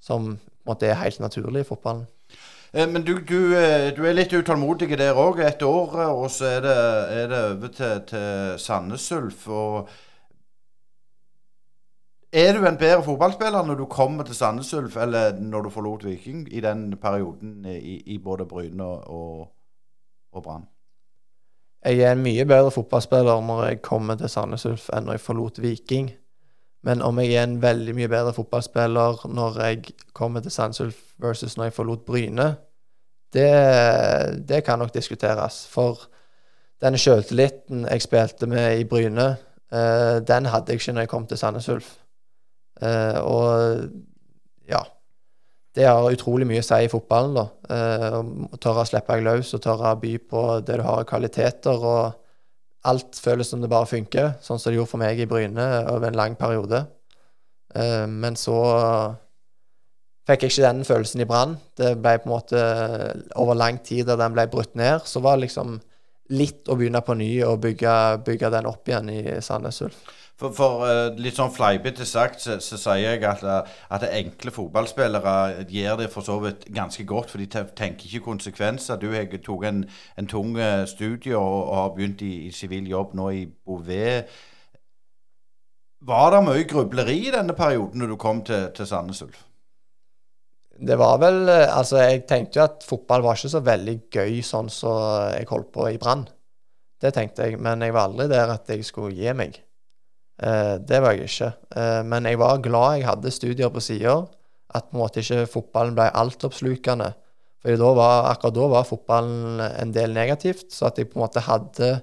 [0.01, 2.07] som på en måte er helt naturlig i fotballen.
[2.75, 3.41] Eh, men du, du,
[3.97, 5.39] du, er litt utålmodig der òg.
[5.47, 6.79] Et år, og så er det,
[7.21, 9.47] er det over til, til Sandnes Ulf.
[12.35, 16.05] Er du en bedre fotballspiller når du kommer til Sandnes Ulf, eller når du forlot
[16.05, 19.53] Viking i den perioden i, i både Bryne og,
[20.33, 20.67] og Brann?
[21.85, 25.27] Jeg er en mye bedre fotballspiller når jeg kommer til Sandnes Ulf enn når jeg
[25.29, 26.11] forlot Viking.
[26.85, 31.57] Men om jeg er en veldig mye bedre fotballspiller når jeg kommer til Sandsulf versus
[31.57, 32.49] når jeg forlot Bryne,
[33.35, 33.51] det,
[34.49, 35.65] det kan nok diskuteres.
[35.73, 36.05] For
[36.85, 39.31] denne sjøltilliten jeg spilte med i Bryne,
[39.73, 41.95] eh, den hadde jeg ikke når jeg kom til Sandnes Ulf.
[42.83, 43.89] Eh, og
[44.69, 44.81] ja
[45.75, 47.45] Det har utrolig mye å si i fotballen, da.
[47.75, 48.19] Eh,
[48.55, 51.09] å tørre å slippe deg løs og tørre å by på det du har av
[51.09, 51.81] kvaliteter.
[51.81, 52.24] og
[52.85, 56.09] alt føles som det bare funker, sånn som det gjorde for meg i Bryne over
[56.11, 56.85] en lang periode.
[57.75, 58.59] Uh, men så
[60.29, 61.57] fikk jeg ikke den følelsen i Brann.
[61.77, 62.61] Det ble på en måte
[63.41, 65.79] over lang tid da den ble brutt ned, så var det liksom
[66.33, 67.95] litt å begynne på ny og bygge,
[68.25, 69.99] bygge den opp igjen i Sandnes Ulf.
[70.35, 74.51] For, for uh, litt sånn fleipete sagt, så, så, sier jeg at, eh, at enkle
[74.51, 77.47] fotballspillere gjør det for så vidt ganske godt, for de
[77.79, 78.99] tenker ikke konsekvenser.
[78.99, 79.85] Du har tatt en,
[80.19, 84.33] en, tung eh, studie og, og, har begynt i sivil jobb nå i Bouvet.
[86.05, 89.45] Var det mye grubleri i denne perioden når du kom til, til Sandnes Ulf?
[90.75, 94.67] Det var vel Altså, jeg tenkte jo at fotball var ikke så veldig gøy sånn
[94.67, 94.97] som så
[95.37, 96.27] jeg holdt på i Brann.
[96.99, 99.63] Det tenkte jeg, men jeg var aldri der at jeg skulle gi meg.
[100.43, 101.51] Eh, det var jeg ikke.
[101.77, 104.17] Eh, men jeg var glad jeg hadde studier på sida.
[104.75, 107.13] At på en måte ikke fotballen ble altoppslukende.
[107.63, 111.25] For da var, akkurat da var fotballen en del negativt, så at jeg på en
[111.25, 111.95] måte hadde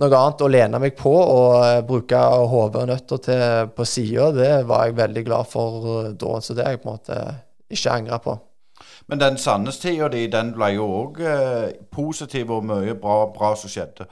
[0.00, 2.16] noe annet å lene meg på og uh, bruke
[2.48, 6.32] hodet og nøtter på sida, det var jeg veldig glad for da.
[6.40, 7.18] Så det har jeg på en måte
[7.68, 8.38] ikke angra på.
[9.12, 11.20] Men den Sandnes-tida di, den ble jo òg
[11.92, 14.08] positiv og mye bra, bra som skjedde.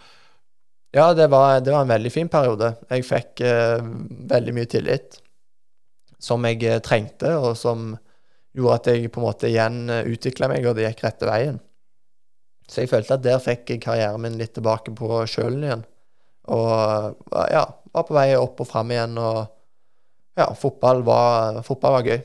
[0.91, 2.73] Ja, det var, det var, en veldig fin periode.
[2.91, 3.83] Jeg fikk eh,
[4.31, 5.21] veldig mye tillit
[6.19, 7.93] som jeg eh, trengte, og som
[8.57, 11.61] gjorde at jeg på en måte igjen eh, utvikla meg, og det gikk rette veien.
[12.67, 15.87] Så jeg følte at der fikk karrieren min litt tilbake på kjølen igjen.
[16.51, 19.41] Og ja, var på vei opp og fram igjen, og
[20.39, 22.21] ja, fotball var, fotball var gøy.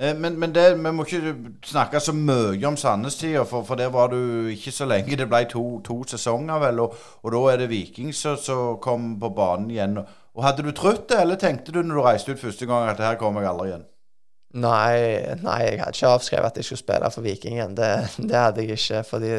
[0.00, 1.32] Eh, men, men det, vi må ikke
[1.64, 5.16] snakke så mye om Sandnes-tida, for, for, der var du ikke så lenge.
[5.16, 9.32] Det ble to, to sesonger, vel, og, og, da er det Viking som kom på
[9.36, 10.00] banen igjen.
[10.36, 13.00] Og Hadde du trodd det, eller tenkte du når du reiste ut første gang at
[13.00, 13.86] her kommer jeg aldri igjen?
[14.56, 14.96] Nei,
[15.42, 17.76] nei, jeg hadde ikke avskrevet at jeg skulle spille for Viking igjen.
[17.76, 17.88] Det,
[18.20, 19.00] det, hadde jeg ikke.
[19.08, 19.32] fordi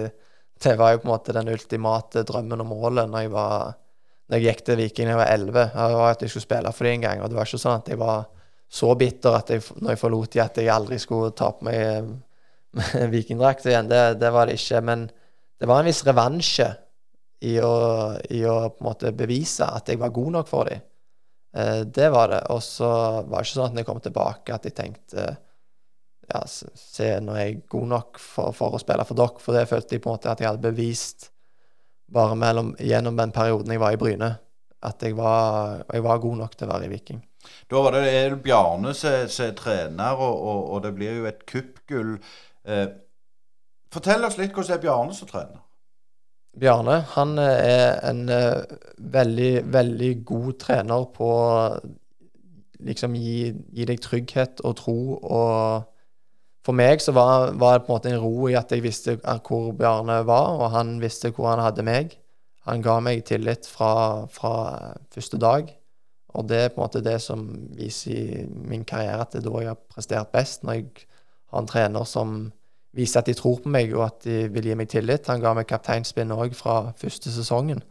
[0.63, 3.77] det var jo på en måte den ultimate drømmen og målet når jeg, var,
[4.25, 5.53] når jeg gikk til Viking da jeg var 11.
[5.53, 7.21] Det var at jeg skulle spille for dem en gang.
[7.21, 8.25] Og det var ikke sånn at jeg var
[8.67, 12.09] så bitter at jeg, når jeg forlot de, at jeg aldri skulle ta på meg
[13.13, 13.87] vikingdrakt igjen.
[13.89, 14.81] Det, det, var det ikke.
[14.83, 15.07] Men
[15.57, 16.67] det var en viss revansje
[17.47, 17.73] i å,
[18.33, 20.83] i å på en måte bevise at jeg var god nok for dem.
[21.57, 22.41] Eh, det var det.
[22.53, 22.89] Og så
[23.23, 25.27] var det ikke sånn at når jeg kom tilbake, at jeg tenkte
[26.27, 29.43] ja, se, nå er jeg god nok for, for, å spille for dere.
[29.43, 31.29] For det følte jeg på en måte at jeg hadde bevist
[32.11, 34.29] bare mellom, gjennom den perioden jeg var i Bryne,
[34.87, 37.23] at jeg var, jeg var god nok til å være i Viking.
[37.69, 42.17] Da var det Bjarne som er trener, og, og, og, det blir jo et kuppgull.
[42.67, 42.87] Eh,
[43.93, 45.63] fortell oss litt hvordan det er Bjarne som trener.
[46.57, 48.63] Bjarne han er en uh,
[48.97, 51.29] veldig, veldig god trener på
[52.87, 54.97] liksom gi, gi, deg trygghet og tro.
[55.21, 55.85] Og
[56.65, 59.19] for meg så var, var, det på en måte en ro i at jeg visste
[59.21, 62.17] hvor Bjarne var, og han visste hvor han hadde meg.
[62.67, 64.53] Han ga meg tillit fra, fra
[65.13, 65.69] første dag.
[66.37, 69.47] Og det er på en måte det som viser i min karriere at det er
[69.49, 70.63] da jeg har prestert best.
[70.63, 71.07] Når jeg
[71.49, 72.35] har en trener som
[72.97, 75.27] viser at de tror på meg, og at de vil gi meg tillit.
[75.31, 77.81] Han ga meg kapteinspinn òg fra første sesongen.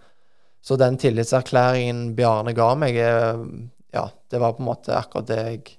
[0.62, 5.76] Så den tillitserklæringen Bjarne ga meg, ja, det var på en måte akkurat det jeg,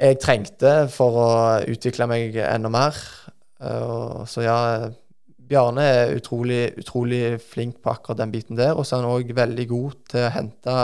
[0.00, 1.30] jeg trengte for å
[1.68, 2.96] utvikle meg enda mer.
[4.28, 4.56] Så ja,
[5.52, 8.72] Bjarne er utrolig, utrolig flink på akkurat den biten der.
[8.72, 10.76] Og så er han òg veldig god til å hente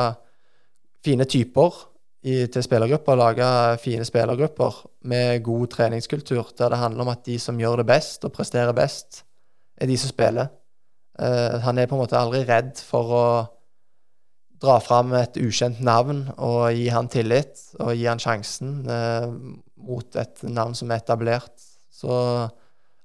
[1.05, 1.75] fine typer
[2.23, 3.51] i, til spillergrupper, lage
[3.83, 8.27] fine spillergrupper med god treningskultur, der det handler om at de som gjør det best
[8.27, 9.23] og presterer best,
[9.79, 10.51] er de som spiller.
[11.19, 13.29] Uh, han er på en måte aldri redd for å
[14.59, 19.31] dra fram et ukjent navn og gi han tillit og gi han sjansen uh,
[19.79, 21.55] mot et navn som er etablert.
[21.95, 22.11] Så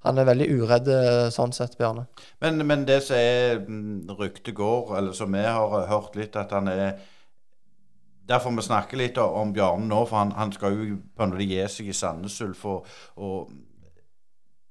[0.03, 2.05] han er veldig uredd eh, sånn sett, Bjarne.
[2.43, 6.51] Men, men det som er mm, ryktet går, eller som vi har hørt litt, at
[6.51, 6.97] han er
[8.27, 11.47] derfor vi snakker litt om Bjarne nå, for han, han skal jo på en måte
[11.47, 12.65] gi seg i Sandnes Ulf.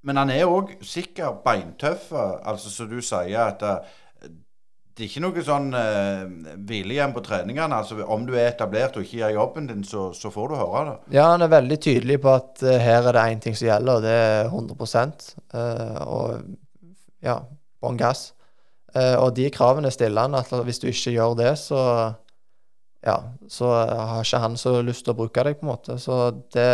[0.02, 3.38] men han er òg sikkert beintøff, altså som du sier.
[3.38, 3.98] at uh,
[4.92, 7.76] det er ikke noe sånn uh, hvilehjem på treningene.
[7.76, 10.82] altså Om du er etablert og ikke gjør jobben din, så, så, får du høre
[10.88, 10.96] det.
[11.16, 14.00] Ja, han er veldig tydelig på at uh, her er det én ting som gjelder,
[14.00, 14.76] og det er 100
[15.54, 16.42] uh, Og
[17.22, 17.38] ja,
[17.80, 18.32] bånn gass.
[18.92, 21.78] og de kravene stiller han at hvis du ikke gjør det, så
[23.02, 23.16] ja,
[23.50, 25.98] så har ikke han så lyst til å bruke deg, på en måte.
[26.02, 26.68] Så det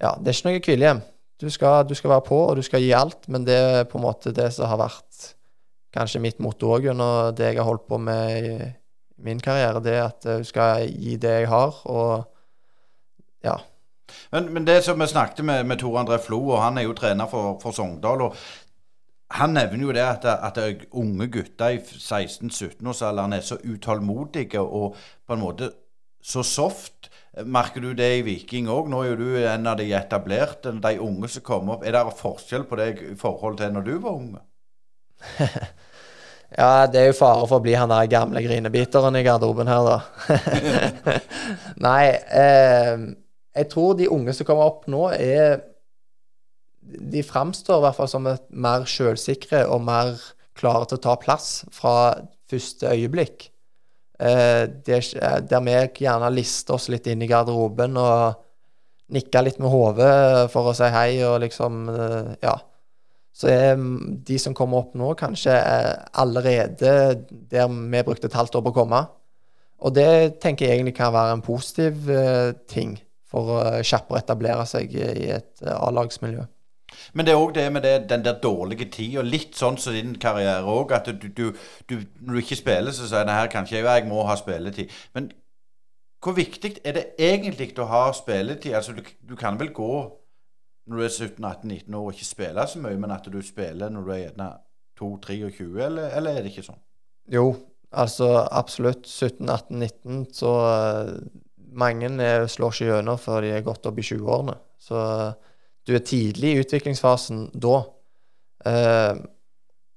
[0.00, 1.02] Ja, det er ikke noe hvilehjem.
[1.40, 3.98] Du skal, du skal være på, og du skal gi alt, men det er på
[3.98, 5.34] en måte det som har vært
[5.92, 8.54] kanskje mitt motto òg under det jeg har holdt på med i
[9.24, 9.82] min karriere.
[9.84, 12.24] Det er at du skal gi det jeg har, og
[13.44, 13.58] ja.
[14.32, 16.96] Men, men det som vi snakket med, med Tor André Flo, og han er jo
[16.96, 18.28] trener for, for Sogndal.
[18.28, 18.36] og
[19.30, 25.36] han nevner jo det at, at unge gutter i 16-17-årsalderen er så utålmodige og på
[25.36, 25.70] en måte
[26.22, 27.10] så soft.
[27.46, 28.90] Merker du det i Viking òg?
[28.90, 31.86] Nå er jo du en av de etablerte, de unge som kommer opp.
[31.86, 34.42] Er det forskjell på deg i forhold til når du var unge?
[36.58, 39.86] ja, det er jo fare for å bli han der gamle grinebiteren i garderoben her,
[39.86, 39.98] da.
[41.86, 43.10] Nei, eh,
[43.60, 45.69] jeg tror de unge som kommer opp nå, er
[46.98, 50.14] de framstår i hvert fall som mer sjølsikre og mer
[50.58, 51.94] klare til å ta plass fra
[52.50, 53.48] første øyeblikk.
[54.20, 58.42] Eh, der vi gjerne lister oss litt inn i garderoben og
[59.14, 62.58] nikker litt med hodet for å si hei og liksom eh, Ja.
[63.40, 63.78] Så er
[64.26, 65.54] de som kommer opp nå, kanskje
[66.18, 66.90] allerede
[67.30, 69.00] der vi brukte et halvt år på å komme.
[69.80, 72.98] Og det tenker jeg egentlig kan være en positiv eh, ting
[73.30, 76.44] for å kjappere etablere seg i et A-lagsmiljø.
[77.14, 79.24] Men det er òg det med det, den der dårlige tida.
[79.26, 80.94] Litt sånn som din karriere òg.
[80.96, 81.50] At du, du,
[81.90, 84.38] du, når du ikke spiller, så sier du her kan ikke jeg, jeg må ha
[84.38, 84.92] spilletid.
[85.14, 85.30] Men
[86.20, 88.74] hvor viktig er det egentlig å ha spilletid?
[88.76, 89.92] Altså, du, du kan vel gå
[90.90, 94.06] når du er 17-18-19 år og ikke spille så mye, men at du spiller når
[94.06, 94.48] du er gjerne
[95.00, 96.80] 2-23, eller, eller er det ikke sånn?
[97.30, 97.44] Jo,
[97.90, 99.06] altså absolutt.
[99.06, 101.12] 17-18-19 så uh,
[101.78, 102.10] mange
[102.50, 104.56] slår ikke gjennom før de er gått opp i 20-årene.
[104.80, 104.98] Så
[105.86, 107.82] du er tidlig i utviklingsfasen da.
[108.66, 109.20] Uh,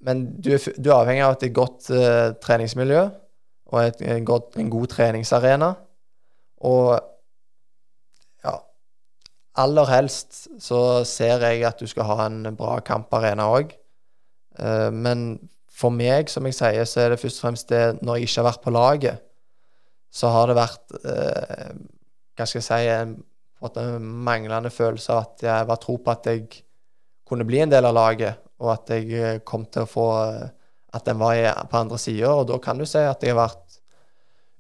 [0.04, 3.02] men du er, du er, avhengig av et godt uh, treningsmiljø
[3.74, 5.74] og et, en, god, en, god treningsarena.
[6.64, 6.94] Og
[8.46, 8.54] ja
[9.60, 13.74] Aller helst så ser jeg at du skal ha en bra kamparena òg.
[14.58, 15.36] Eh, men
[15.70, 18.40] for meg, som jeg sier, så er det først og fremst det når jeg ikke
[18.40, 19.22] har vært på laget,
[20.14, 20.98] så har det vært
[22.34, 22.82] Hva skal jeg si
[23.80, 26.48] en manglende følelse av at jeg var tro på at jeg
[27.28, 30.52] kunne bli en del av laget, og at jeg eh, kom til å få eh,
[30.94, 32.30] At den var på andre sida.
[32.38, 33.80] Og da kan du si at jeg har vært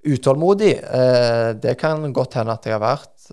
[0.04, 0.72] utålmodig.
[0.82, 3.28] Eh, det kan godt hende at jeg har vært.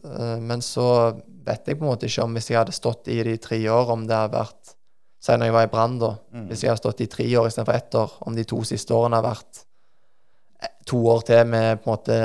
[0.44, 3.38] Men så vet jeg på en måte ikke om hvis jeg hadde stått i de
[3.40, 4.76] tre år, om det hadde vært
[5.20, 6.08] Si når jeg var i Brann, da.
[6.32, 6.44] Mm.
[6.48, 9.18] Hvis jeg hadde stått i tre år istedenfor ett år, om de to siste årene
[9.18, 9.58] har vært
[10.88, 12.16] to år til med på en måte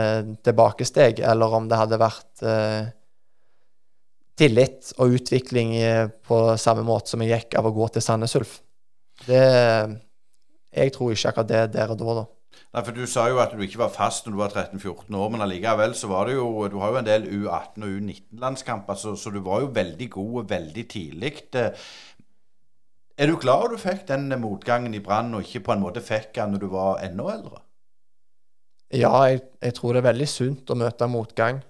[0.48, 2.46] tilbakesteg, eller om det hadde vært
[4.36, 5.76] tillit og utvikling
[6.28, 8.58] på samme måte som jeg gikk av å gå til Sandnes Ulf.
[9.24, 9.44] Det,
[10.76, 12.26] jeg tror ikke akkurat det der og da, da.
[12.76, 15.30] Nei, for Du sa jo at du ikke var fast når du var 13-14 år,
[15.32, 19.16] men allikevel så var det jo Du har jo en del U18- og U19-landskamper, så,
[19.16, 21.34] så, du var jo veldig god veldig tidlig.
[23.16, 26.34] Er du glad du fikk den motgangen i Brann, og ikke på en måte fikk
[26.36, 27.62] den når du var enda eldre?
[28.92, 31.64] Ja, jeg, jeg tror det er veldig sunt å møte motgang.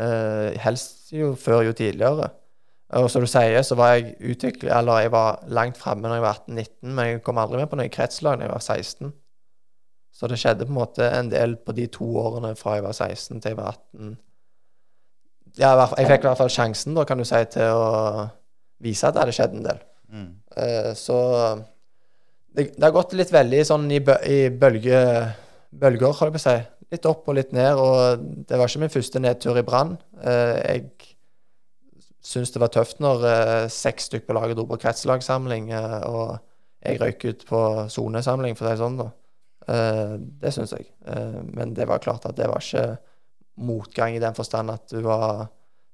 [0.00, 2.30] Uh, helst jo før jo tidligere.
[2.92, 6.24] Og som du sier, så var jeg utviklet, eller jeg var langt framme når jeg
[6.26, 9.12] var 18-19, men jeg kom aldri med på noe kretslag når jeg var 16.
[10.12, 12.92] Så det skjedde på en måte en del på de to årene fra jeg var
[12.92, 14.12] 16 til jeg var 18.
[15.56, 18.26] Ja, jeg fikk i hvert fall sjansen, da, kan du si, til å
[18.82, 19.80] vise at det hadde skjedd en del.
[20.12, 20.28] Mm.
[20.52, 21.18] Uh, så
[22.52, 25.00] det, det har gått litt veldig sånn i, bø i bølge,
[25.72, 26.56] bølger, holdt jeg på å si.
[26.92, 27.80] Litt opp og litt ned.
[27.80, 29.96] Og det var ikke min første nedtur i Brann.
[30.20, 31.16] Eh, jeg
[32.22, 36.36] syns det var tøft når eh, seks stykker på laget dro på kretslagssamling, eh, og
[36.82, 39.10] jeg røyk ut på sonesamling, for å si det sånn, da.
[40.42, 40.88] Det syns jeg.
[41.54, 42.96] Men det var klart at det var ikke
[43.62, 45.44] motgang i den forstand at du var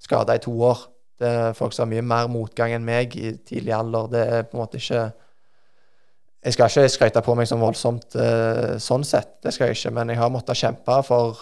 [0.01, 0.87] skada i to år.
[1.21, 4.09] Det er folk som har mye mer motgang enn meg i tidlig alder.
[4.15, 5.03] Det er på en måte ikke
[6.45, 9.95] Jeg skal ikke skryte på meg som voldsomt eh, sånn sett, det skal jeg ikke,
[9.97, 11.41] men jeg har måttet kjempe for,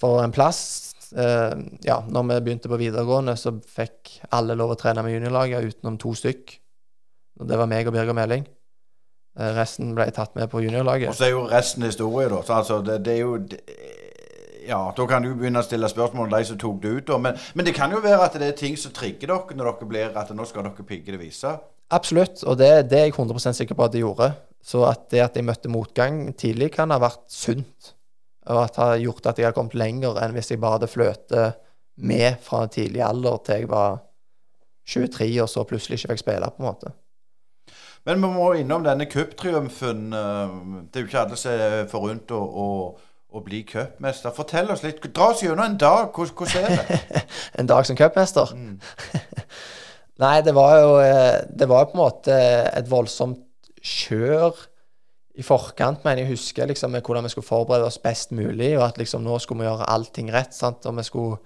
[0.00, 0.62] for en plass.
[1.14, 1.54] Eh,
[1.86, 6.00] ja, når vi begynte på videregående, så fikk alle lov å trene med juniorlaget utenom
[6.02, 6.58] to stykk.
[7.38, 8.42] Og Det var meg og Birger Meling.
[9.38, 11.12] Eh, resten ble tatt med på juniorlaget.
[11.12, 12.42] Og så er jo resten historie, da.
[12.42, 13.62] Så altså, det, det er jo det,
[14.68, 17.16] Ja, da kan du begynne å stille spørsmål om de som tok det ut, da.
[17.22, 19.88] Men, men det kan jo være at det er ting som trigger dere når dere
[19.94, 21.54] blir at nå skal dere pigge det vise.
[21.90, 24.32] Absolutt, og det, det er jeg 100 sikker på at det gjorde.
[24.64, 27.94] Så at det at jeg møtte motgang tidlig, kan ha vært sunt.
[28.48, 30.90] Og at det har gjort at jeg har kommet lenger enn hvis jeg bare hadde
[30.92, 31.58] fløtet
[31.98, 33.98] med fra tidlig alder til jeg var
[34.88, 36.92] 23, og så plutselig ikke fikk spille, på en måte.
[38.06, 40.12] Men vi må innom denne cuptriumfen.
[40.16, 40.54] eh,
[40.88, 42.68] Det er jo ikke alle som er forunt å, å,
[43.36, 44.32] å bli cupmester.
[44.32, 45.02] Fortell oss litt.
[45.12, 46.08] Dra oss gjennom en dag.
[46.14, 47.22] Hvordan, hvordan er det?
[47.60, 48.54] En dag som cupmester?
[50.18, 53.44] Nei, det var jo eh, Det var på en måte et voldsomt
[53.78, 54.56] kjør
[55.38, 58.96] i forkant, men jeg husker liksom hvordan vi skulle forberede oss best mulig, og at
[58.98, 60.54] liksom nå skulle vi gjøre allting rett.
[60.54, 61.38] sant, og vi skulle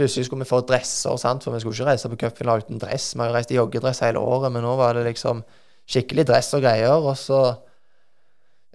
[0.00, 1.44] Plutselig skulle vi få dresser, sant?
[1.44, 3.10] for vi skulle ikke reise på cupfinale uten dress.
[3.12, 5.42] Vi har jo reist i joggedress hele året, men nå var det liksom
[5.90, 6.94] skikkelig dress og greier.
[6.94, 7.40] Og så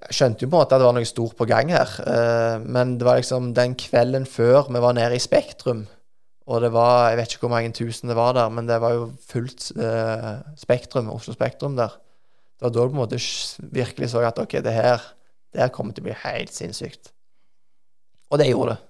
[0.05, 1.95] jeg skjønte jo på en måte at det var noe stort på gang her.
[2.03, 5.85] Eh, men det var liksom den kvelden før vi var nede i Spektrum,
[6.45, 8.93] og det var Jeg vet ikke hvor mange tusen det var der, men det var
[8.93, 11.95] jo fullt eh, Spektrum, Oslo Spektrum der.
[12.55, 13.19] Det var da du på en måte
[13.73, 15.01] virkelig så at OK, det her
[15.55, 17.13] det her kommer til å bli helt sinnssykt.
[18.27, 18.81] Og det gjorde det.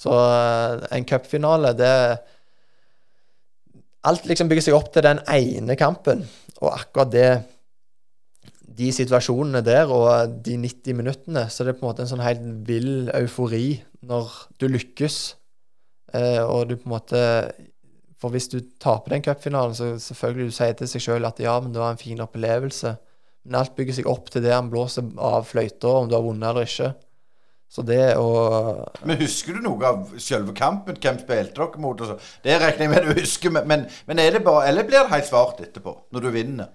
[0.00, 1.94] Så eh, en cupfinale, det
[4.08, 6.22] Alt liksom bygger seg opp til den ene kampen,
[6.64, 7.26] og akkurat det
[8.80, 12.22] de situasjonene der og de 90 minuttene, så det er på en måte en sånn
[12.24, 13.74] helt vill eufori
[14.08, 15.18] når du lykkes.
[16.16, 17.20] Eh, og du på en måte
[18.20, 21.54] For hvis du taper den cupfinalen, så selvfølgelig du sier til seg sjøl at ja,
[21.62, 22.96] men det var en fin opplevelse.
[23.46, 26.50] Men alt bygger seg opp til det han blåser av fløyta, om du har vunnet
[26.50, 26.90] eller ikke.
[27.70, 28.26] Så det å
[29.06, 30.98] Men Husker du noe av selve kampen?
[30.98, 32.02] Hvem spilte dere mot?
[32.02, 32.18] og?
[32.42, 35.28] Det regner jeg med du husker, men, men er det bare, eller blir det helt
[35.28, 36.72] svart etterpå, når du vinner?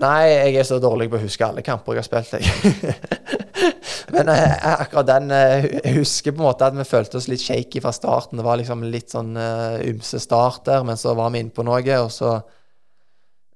[0.00, 2.96] Nei, jeg er så dårlig på å huske alle kamper jeg har spilt, jeg.
[4.08, 7.42] Men eh, akkurat den eh, Jeg husker på en måte at vi følte oss litt
[7.44, 8.40] shaky fra starten.
[8.40, 11.64] Det var liksom litt sånn uh, ymse start der, men så var vi inne på
[11.66, 12.38] noe, og så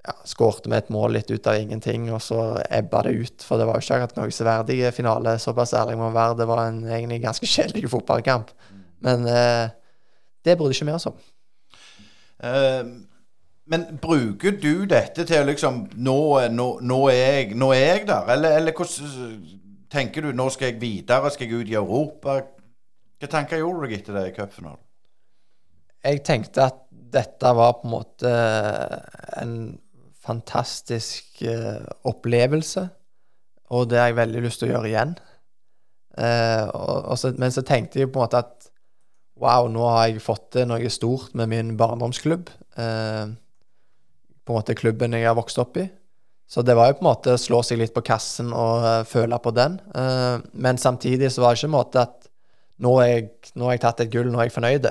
[0.05, 3.47] ja, skårte vi et mål litt ut av ingenting, og så ebba det ut.
[3.47, 6.39] For det var jo ikke akkurat noe severdig finale, såpass ærlig må man være.
[6.43, 8.53] Det var en egentlig ganske kjedelig fotballkamp.
[9.05, 9.73] Men eh,
[10.45, 11.19] det brydde ikke vi oss om.
[12.45, 12.85] Eh,
[13.73, 16.19] men bruker du dette til å liksom Nå,
[16.53, 18.29] nå, nå, er, jeg, nå er jeg der?
[18.35, 19.63] Eller, eller hvordan
[19.95, 21.31] tenker du Nå skal jeg videre?
[21.31, 22.41] Skal jeg ut i Europa?
[23.21, 24.83] Hva tanker gjorde du deg etter det i cupfinalen?
[26.05, 26.83] jeg tenkte at
[27.15, 28.33] dette var på en måte
[29.41, 29.55] en
[30.25, 32.87] fantastisk eh, opplevelse,
[33.77, 35.15] og det har jeg veldig lyst til å gjøre igjen.
[36.21, 38.69] Eh, men så tenkte jeg på en måte at
[39.41, 42.53] wow, nå har jeg fått til noe stort med min barndomsklubb.
[42.81, 43.25] Eh,
[44.45, 45.89] på en måte klubben jeg har vokst opp i.
[46.47, 49.01] Så det var jo på en måte å slå seg litt på kassen og eh,
[49.09, 49.79] føle på den.
[49.97, 52.29] Eh, men samtidig så var det ikke en måte at
[52.85, 54.89] nå, har jeg, jeg tatt et gull, nå er jeg fornøyd.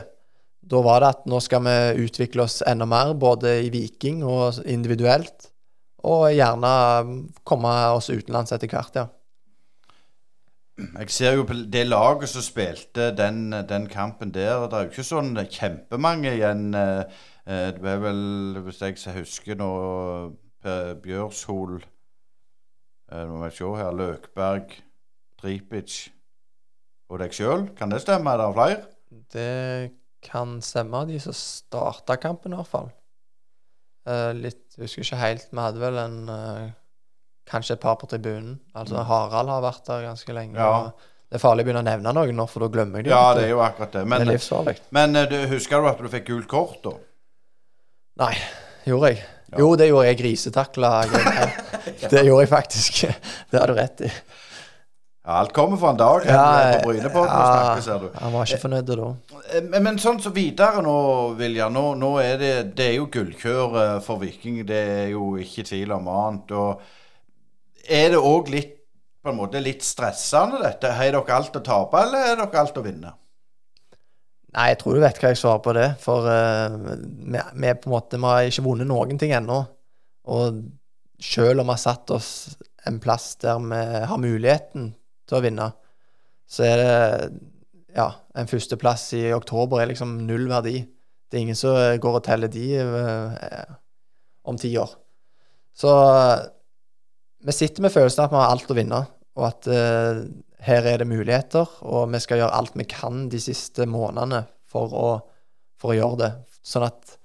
[0.74, 4.62] Da var det at nå skal vi utvikle oss enda mer, både i Viking og
[4.66, 5.50] individuelt.
[6.04, 6.72] Og gjerne
[7.48, 9.10] komme oss utenlands etter hvert, ja.
[10.82, 14.66] Jeg ser jo på det laget som spilte den, den kampen der.
[14.66, 16.72] Det er jo ikke sånn kjempemange igjen.
[16.74, 17.04] eh,
[17.46, 18.24] eh, Det er vel,
[18.66, 19.70] hvis jeg husker nå,
[21.04, 23.94] Bjørshol eh, Nå må jeg se her.
[24.00, 24.76] Løkberg,
[25.42, 25.98] Tripic
[27.12, 27.68] og deg sjøl.
[27.78, 28.34] Kan det stemme?
[28.34, 28.82] Er det flere?
[29.34, 29.54] Det
[30.24, 32.92] kan stemme, de som starta kampen, i hvert fall.
[34.08, 35.50] Eh, litt, jeg husker ikke helt.
[35.52, 36.72] Vi hadde vel en eh,
[37.44, 38.54] Kanskje et par på tribunen.
[38.72, 40.56] Altså Harald har vært der ganske lenge.
[40.56, 40.94] Ja.
[41.28, 43.12] Det er farlig å begynne å nevne noen nå, for da glemmer jeg det.
[43.12, 44.04] Ja, det er jo akkurat det.
[44.08, 44.38] Men, det
[44.96, 46.94] men du, husker du at du fikk gult kort, da?
[48.24, 48.32] Nei,
[48.88, 49.26] gjorde jeg?
[49.60, 50.20] Jo, det gjorde jeg.
[50.24, 50.94] Grisetakla.
[52.10, 53.04] Det gjorde jeg faktisk.
[53.52, 54.10] Det har du rett i.
[55.24, 58.10] Ja, alt kommer for en dag Ja, på Bryne på ja, snakker.
[58.20, 59.06] Han var ikke fornøyd da.
[59.56, 60.96] Eh, Men, men sånn så videre nå,
[61.40, 61.70] Vilja.
[61.72, 64.60] Nå, nå er det, det er jo gullkjør eh, for Viking.
[64.68, 66.52] Det er jo ikke tvil om annet.
[66.52, 68.76] Og er det òg litt
[69.24, 70.92] på en måte litt stressende, dette?
[70.92, 73.14] Har dere alt å tape, eller har dere alt å vinne?
[74.54, 75.88] Nei, jeg tror du vet hva jeg svarer på det.
[76.02, 79.64] For uh, vi, vi, på en måte, vi har ikke vunnet noen ting ennå.
[80.34, 80.60] Og
[81.24, 82.30] selv om vi har satt oss
[82.88, 83.82] en plass der vi
[84.12, 84.92] har muligheten
[85.30, 85.70] til å vinne,
[86.50, 86.94] så er det
[87.96, 90.82] ja, en førsteplass i oktober er liksom null verdi.
[90.84, 93.74] Det er ingen som går og teller de uh,
[94.50, 94.92] om ti år.
[95.74, 95.90] Så
[97.44, 99.00] vi sitter med følelsen av at vi har alt å vinne,
[99.34, 99.68] og at
[100.64, 104.94] her er det muligheter, og vi skal gjøre alt vi kan de siste månedene for
[104.96, 105.08] å,
[105.80, 106.32] for å gjøre det.
[106.64, 107.18] Sånn at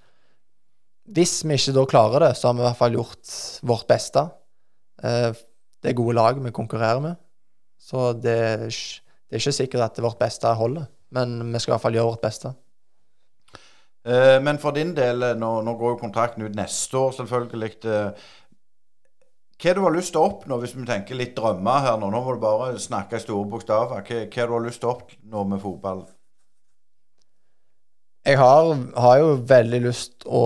[1.08, 3.34] hvis vi ikke da klarer det, så har vi i hvert fall gjort
[3.70, 4.24] vårt beste.
[5.02, 5.30] Eh,
[5.80, 7.16] det er gode lag vi konkurrerer med,
[7.80, 11.72] så det er, ikke- det er ikke sikkert at vårt beste holder, men vi skal
[11.72, 12.54] i hvert fall gjøre vårt beste.
[14.04, 18.14] Eh, Men for din del, eh, nå, nå går jo kontrakten ut neste år, selvfølgelig.
[19.58, 22.12] Hva du har lyst til å oppnå, hvis vi tenker litt drømmer her nå?
[22.14, 24.04] Nå må du bare snakke i store bokstaver.
[24.06, 26.04] Hva, hva du har lyst til å oppnå med fotball?
[28.28, 28.70] Jeg har,
[29.02, 30.44] har jo veldig lyst å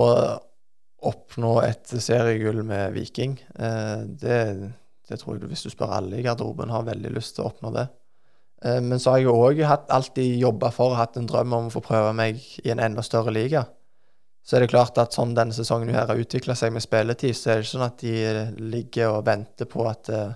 [1.03, 3.35] oppnå et seriegull med Viking.
[3.53, 4.39] Eh, det,
[5.09, 7.73] det tror jeg hvis du spør alle i garderoben, har veldig lyst til å oppnå
[7.75, 7.85] det.
[8.65, 11.73] Eh, men så har jeg òg alltid jobba for og hatt en drøm om å
[11.73, 13.67] få prøve meg i en enda større liga.
[14.43, 17.49] Så er det klart at sånn denne sesongen her har utvikla seg med spilletid, så
[17.49, 18.15] er det ikke sånn at de
[18.73, 20.33] ligger og venter på at eh,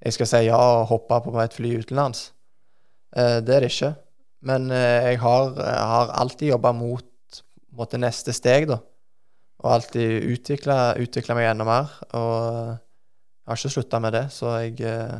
[0.00, 2.30] jeg skal si ja og hoppe på et fly utenlands.
[3.12, 3.92] Eh, det er det ikke.
[4.48, 7.04] Men eh, jeg har, har alltid jobba mot
[7.76, 8.80] måte, neste steg, da.
[9.60, 11.92] Og alltid utvikla meg enda mer.
[12.16, 12.38] Og
[12.70, 15.18] jeg har ikke slutta med det, så jeg eh,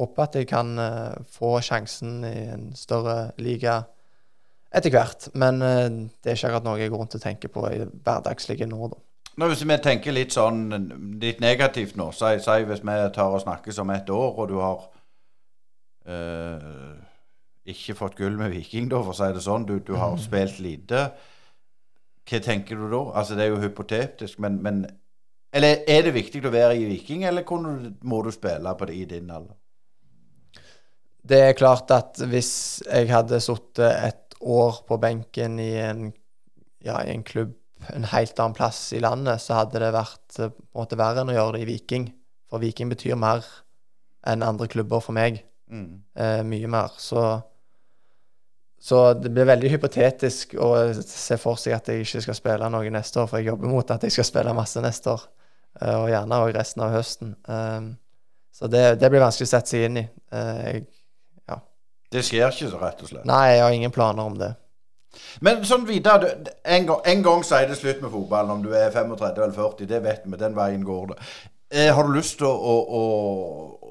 [0.00, 3.82] håper at jeg kan eh, få sjansen i en større liga
[4.74, 5.28] etter hvert.
[5.34, 5.88] Men eh,
[6.22, 9.02] det er ikke akkurat noe jeg går rundt og tenker på i hverdagslige nå, da.
[9.36, 10.62] Nå, hvis vi tenker litt sånn
[11.20, 14.54] litt negativt nå, si, si hvis vi tar og snakkes om et år, og du
[14.62, 14.86] har
[16.08, 16.94] eh,
[17.68, 19.66] ikke fått gull med Viking, da, for å si det sånn.
[19.68, 21.08] Du, du har spilt lite.
[22.26, 23.02] Hva tenker du da?
[23.20, 24.86] Altså, det er jo hypotetisk, men, men
[25.56, 28.96] Eller er det viktig å være i Viking, eller du- må du spille på det
[28.96, 29.54] i din alder?
[31.26, 36.10] Det er klart at hvis jeg hadde sittet et år på benken i en,
[36.84, 37.54] ja, i en klubb
[37.94, 41.22] en helt annen plass i landet, så hadde det vært eh, på en måte verre
[41.22, 42.08] enn å gjøre det i Viking.
[42.50, 43.44] For Viking betyr mer
[44.26, 45.42] enn andre klubber for meg.
[45.70, 46.02] Mm.
[46.16, 46.94] Eh, mye mer.
[47.02, 47.22] Så,
[48.82, 50.70] så det blir veldig hypotetisk å
[51.02, 53.94] se for seg at jeg ikke skal spille noe neste år, for jeg jobber mot
[53.94, 55.28] at jeg skal spille masse neste år.
[55.82, 57.36] Eh, og gjerne òg resten av høsten.
[57.48, 57.92] Eh,
[58.56, 60.06] så det, det blir vanskelig å sette seg inn i.
[60.32, 60.86] Eh, jeg,
[62.12, 63.26] Det skjer ikke så, rett og slett.
[63.28, 64.52] nei, jeg har ingen planer om det.
[65.44, 66.32] Men sånn videre
[66.62, 68.58] en, gang, en gang så er det slutt med fotballen.
[68.58, 70.40] Om du er 35 eller 40, det vet vi.
[70.40, 71.18] Den veien går det.
[71.72, 73.04] Eh, har du lyst til å, å, å,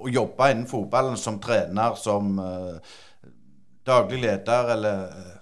[0.06, 2.94] å jobbe innen fotballen som trener, som eh,
[3.86, 5.34] daglig leder, eller eh,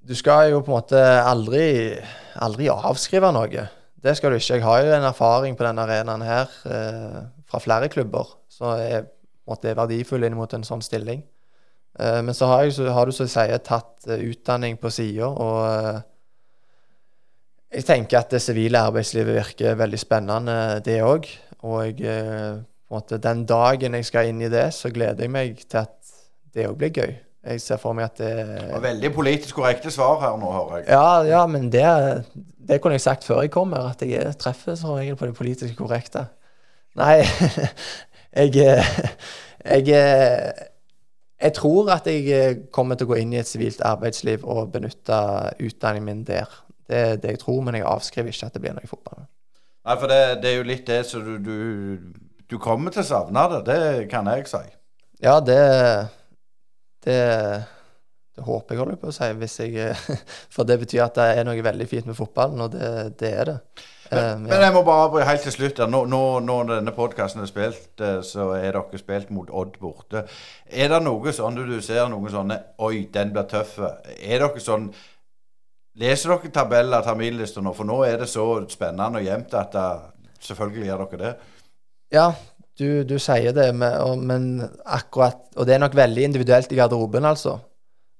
[0.00, 1.66] Du skal jo på en måte aldri,
[2.40, 3.66] aldri avskrive noe.
[4.00, 4.56] Det skal du ikke.
[4.56, 7.18] Jeg har jo en erfaring på denne arenaen her eh,
[7.50, 9.04] fra flere klubber, så jeg
[9.50, 11.24] på at det er verdifullt inn mot en sånn stilling.
[11.98, 14.92] Uh, men så har, jeg, så har du som jeg sier tatt eh, utdanning på
[14.94, 16.00] sida, og uh,
[17.74, 20.54] jeg tenker at det sivile arbeidslivet virker veldig spennende,
[20.86, 21.26] det òg.
[21.66, 25.82] Og jeg, måte, den dagen jeg skal inn i det, så gleder jeg meg til
[25.84, 26.14] at
[26.54, 27.12] det òg blir gøy.
[27.50, 30.80] Jeg ser for meg at det Det var Veldig politisk korrekte svar her nå, hører
[30.80, 30.88] jeg.
[30.92, 31.84] ja, ja, men det,
[32.68, 35.30] det kunne jeg sagt før jeg kom her, at jeg er- treffer som regel på
[35.30, 36.26] det politisk korrekte.
[36.98, 37.22] Nei,
[38.36, 38.84] jeg,
[39.64, 40.54] jeg
[41.40, 45.20] Jeg tror at jeg kommer til å gå inn i et sivilt arbeidsliv og benytte
[45.58, 46.50] utdanningen min der.
[46.90, 49.24] Det er det jeg tror, men jeg avskriver ikke at det blir noe i fotball.
[49.86, 52.12] Nei, for det, det er jo litt det så du, du,
[52.50, 53.60] du kommer til å savne det.
[53.70, 54.64] Det kan jeg si.
[55.24, 55.60] Ja, det
[57.00, 57.16] Det,
[58.36, 59.14] det håper jeg, holder på å
[59.48, 59.70] si.
[59.78, 59.94] Jeg,
[60.54, 63.54] for det betyr at det er noe veldig fint med fotballen, og det, det er
[63.54, 63.58] det.
[64.10, 65.78] Eh, Men jeg må bare helt til slutt.
[65.90, 70.24] Nå, nå, når denne podkasten er spilt, eh, så er dere spilt mot Odd borte.
[70.66, 73.78] Er det noe sånn du, ser noen sånne Oi, den blir tøff.
[73.78, 74.90] Er dere sånn
[76.00, 77.74] Leser dere tabeller, terminlister nå?
[77.76, 79.86] For nå er det så spennende og jevnt at det,
[80.46, 81.32] selvfølgelig gjør dere det.
[82.14, 82.26] Ja,
[82.78, 86.78] du, du sier det, med, og, men akkurat Og det er nok veldig individuelt i
[86.78, 87.58] garderoben, altså.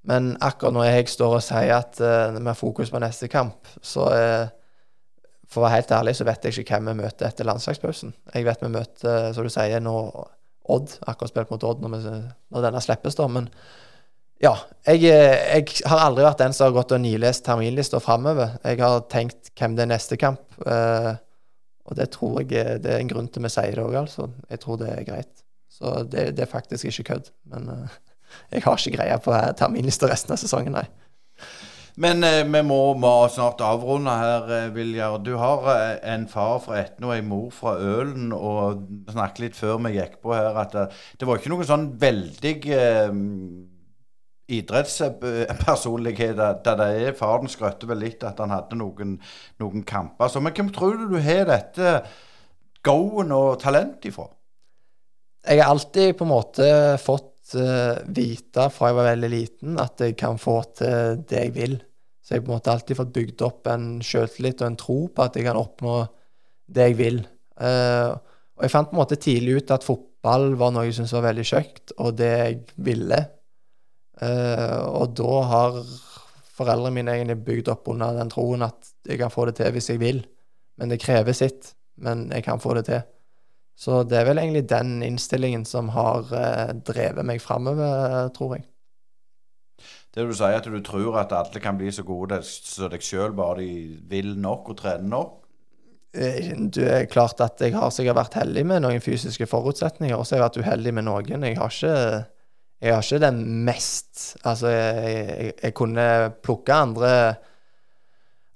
[0.06, 3.68] Men akkurat når jeg står og sier at uh, vi har fokus på neste kamp,
[3.82, 4.56] så er uh,
[5.50, 8.12] For å være helt ærlig så vet jeg ikke hvem vi møter etter landslagspausen.
[8.34, 9.96] Jeg vet vi møter, som du sier, nå
[10.70, 10.92] Odd.
[11.10, 12.18] Akkurat spilt mot Odd når, vi,
[12.54, 13.26] når denne slippes, da.
[13.32, 13.48] Men
[14.40, 14.52] ja,
[14.86, 18.54] jeg, jeg, har aldri vært den som har gått og nilest terminlista framover.
[18.62, 20.44] Jeg har tenkt hvem det er neste kamp.
[20.62, 21.10] Eh,
[21.90, 24.30] og det tror jeg det er en grunn til vi sier det òg, altså.
[24.52, 25.44] Jeg tror det er greit.
[25.70, 27.34] Så det, det er faktisk ikke kødd.
[27.50, 27.68] Men
[28.54, 30.86] jeg har ikke greie på terminlista resten av sesongen, nei.
[31.96, 35.18] Men eh, vi må, må, snart avrunde her, eh, Viljar.
[35.24, 38.30] Du har eh, en far fra Etne og en mor fra Ølen.
[38.36, 41.68] Og snakket litt før vi gikk på her at det, eh, det var ikke noen
[41.68, 43.14] sånn veldig eh,
[44.60, 47.16] idrettspersonlighet da det er.
[47.18, 49.16] Faren skrøtte vel litt at han hadde noen,
[49.62, 50.30] noen kamper.
[50.30, 52.00] Så, men hvem tror du du har dette
[52.86, 54.30] go-en og talentet ifra?
[55.40, 56.66] Jeg har alltid på en måte
[57.00, 61.76] fått vite fra jeg var veldig liten at jeg kan få til det jeg vil.
[62.22, 65.24] Så jeg på en måte alltid fått bygd opp en selvtillit og en tro på
[65.24, 65.94] at jeg kan oppnå
[66.70, 67.18] det jeg vil.
[67.58, 68.14] Uh,
[68.54, 71.26] og jeg fant på en måte tidlig ut at fotball var noe jeg syntes var
[71.30, 73.18] veldig kjekt, og det jeg ville.
[74.20, 75.80] Uh, og da har
[76.60, 79.90] foreldrene mine egentlig bygd opp under den troen at jeg kan få det til hvis
[79.92, 80.20] jeg vil.
[80.80, 81.72] Men det krever sitt.
[82.00, 83.02] Men jeg kan få det til.
[83.80, 88.66] Så det er vel egentlig den innstillingen som har eh, drevet meg framover, tror jeg.
[90.10, 93.32] Det du sier, at du tror at alle kan bli så gode som deg sjøl,
[93.36, 95.36] bare de vil nok og trener nok?
[96.10, 100.34] Du er klart at jeg har sikkert vært heldig med noen fysiske forutsetninger, og så
[100.34, 101.46] har jeg vært uheldig med noen.
[101.46, 102.24] Jeg har ikke,
[102.82, 106.08] jeg har ikke den mest Altså, jeg, jeg, jeg kunne
[106.42, 107.12] plukke andre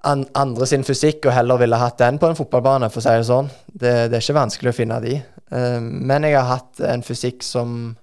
[0.09, 3.15] an, andre sin fysikk og heller ville hatt den på en fotballbane, for å si
[3.17, 3.51] det sånn.
[3.73, 5.19] Det, det er ikke vanskelig å finne de.
[5.53, 7.95] Uh, men jeg har hatt en fysikk som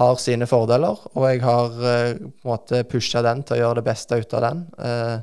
[0.00, 3.80] har sine fordeler, og jeg har uh, på en måte pusha den til å gjøre
[3.80, 4.62] det beste ut av den.
[4.80, 5.16] Uh,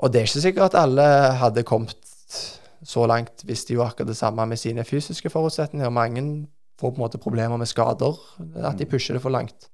[0.00, 1.06] og det er ikke sikkert at alle
[1.40, 1.98] hadde kommet
[2.80, 5.92] så langt hvis de gjorde akkurat det samme med sine fysiske forutsetninger.
[5.92, 6.24] Mange
[6.80, 8.16] får på en måte problemer med skader,
[8.64, 9.68] at de pusher det for langt.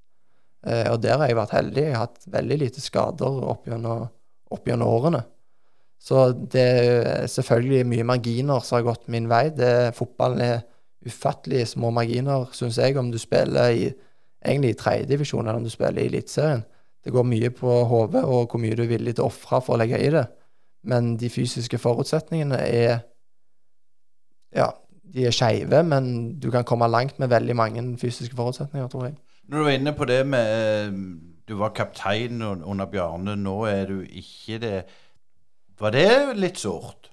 [0.67, 1.85] Uh, og der har jeg vært heldig.
[1.87, 4.09] Jeg har hatt veldig lite skader opp gjennom,
[4.53, 5.23] opp gjennom årene.
[6.03, 9.49] Så det er selvfølgelig mye marginer som har gått min vei.
[9.57, 10.65] Det, fotballen er
[11.07, 13.87] ufattelig små marginer, syns jeg, om du spiller i
[14.47, 16.65] egentlig i tredjedivisjon eller om du spiller i Eliteserien.
[17.05, 19.77] Det går mye på hodet og hvor mye du er villig til å ofre for
[19.77, 20.25] å legge i det.
[20.87, 22.99] Men de fysiske forutsetningene er
[24.57, 24.71] Ja,
[25.15, 29.17] de er skeive, men du kan komme langt med veldig mange fysiske forutsetninger, tror jeg.
[29.49, 30.95] Når du var inne på det med
[31.47, 34.79] Du var kaptein under Bjarne, nå er du ikke det.
[35.79, 36.09] Var det
[36.41, 37.11] litt sårt?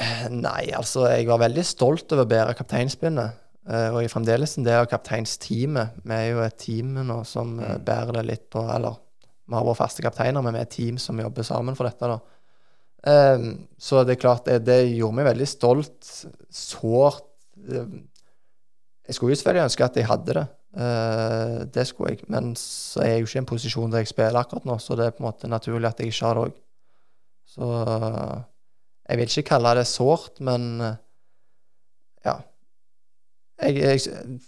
[0.00, 3.42] Eh, nei, altså jeg var veldig stolt over å bære kapteinspinnet.
[3.66, 5.98] Uh, og jeg er fremdeles en del av kapteinsteamet.
[6.06, 7.82] Vi er jo et team nå som mm.
[7.84, 8.94] bærer det litt på Eller
[9.46, 12.08] vi har våre faste kapteiner, men vi er et team som jobber sammen for dette.
[12.12, 12.18] da.
[13.06, 13.48] Um,
[13.78, 16.12] så det er klart, det, det, gjorde meg veldig stolt.
[16.50, 17.26] Sårt
[17.66, 20.46] Jeg skulle jo selvfølgelig ønske at jeg hadde det.
[20.76, 22.26] Det skulle jeg.
[22.32, 24.96] Men så er jeg jo ikke i en posisjon der jeg spiller akkurat nå, så
[24.98, 26.58] det er på en måte naturlig at jeg ikke har det òg.
[27.46, 27.70] Så
[29.06, 30.68] jeg vil ikke kalle det sårt, men
[32.26, 32.36] ja.
[33.62, 34.38] Jeg, jeg,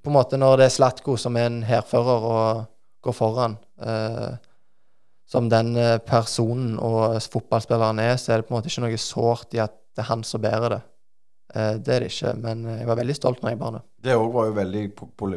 [0.00, 2.64] på en måte Når det er Slatko som er en hærfører og
[3.04, 3.56] går foran,
[5.26, 5.74] som den
[6.06, 9.74] personen og fotballspilleren er, så er det på en måte ikke noe sårt i at
[9.96, 10.82] det er han som bærer det.
[11.54, 13.82] Eh, det er det ikke, men jeg var veldig stolt når jeg bar det.
[14.06, 14.82] Det òg var jo veldig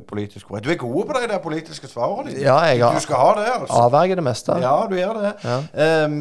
[0.08, 0.66] politisk korrekt.
[0.66, 2.42] Du er god på de der politiske svarene dine.
[2.46, 3.46] Ja, jeg har, du skal ha det.
[3.54, 3.82] altså.
[3.84, 4.58] Avverger det meste.
[4.62, 5.34] Ja, du gjør det.
[5.44, 6.06] Ja.
[6.06, 6.18] Um,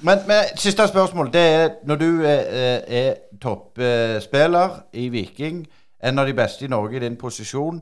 [0.00, 1.32] men, men, siste spørsmål.
[1.32, 2.42] Det er når du er,
[2.88, 5.66] er toppspiller i Viking
[6.02, 7.80] en av de beste i Norge i din posisjon.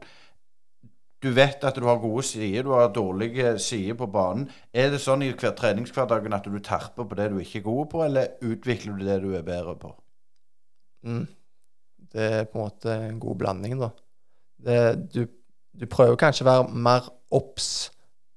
[1.23, 4.49] Du vet at du har gode sider, du har dårlige sider på banen.
[4.73, 7.87] Er det sånn i hver treningshverdagen at du terper på det du ikke er god
[7.93, 9.95] på, eller utvikler du det du er bedre på?
[11.05, 11.27] Mm.
[12.13, 13.91] Det er på en måte en god blanding, da.
[14.67, 14.79] Det,
[15.13, 15.27] du,
[15.77, 17.91] du, prøver kanskje å være mer obs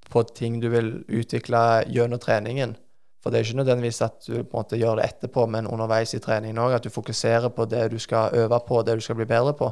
[0.09, 2.75] på ting du vil utvikle gjennom treningen.
[3.19, 6.15] For det er ikke nødvendigvis at du på en måte gjør det etterpå, men underveis
[6.15, 6.77] i treningen òg.
[6.77, 9.69] At du fokuserer på det du skal øve på, det du skal bli bedre på.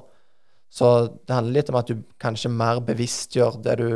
[0.70, 3.90] Så det handler litt om at du kanskje mer bevisstgjør det du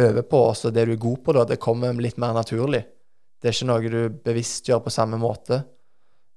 [0.00, 1.36] øver på, også det du er god på.
[1.36, 2.82] da, Det kommer litt mer naturlig.
[3.40, 5.60] Det er ikke noe du bevisstgjør på samme måte.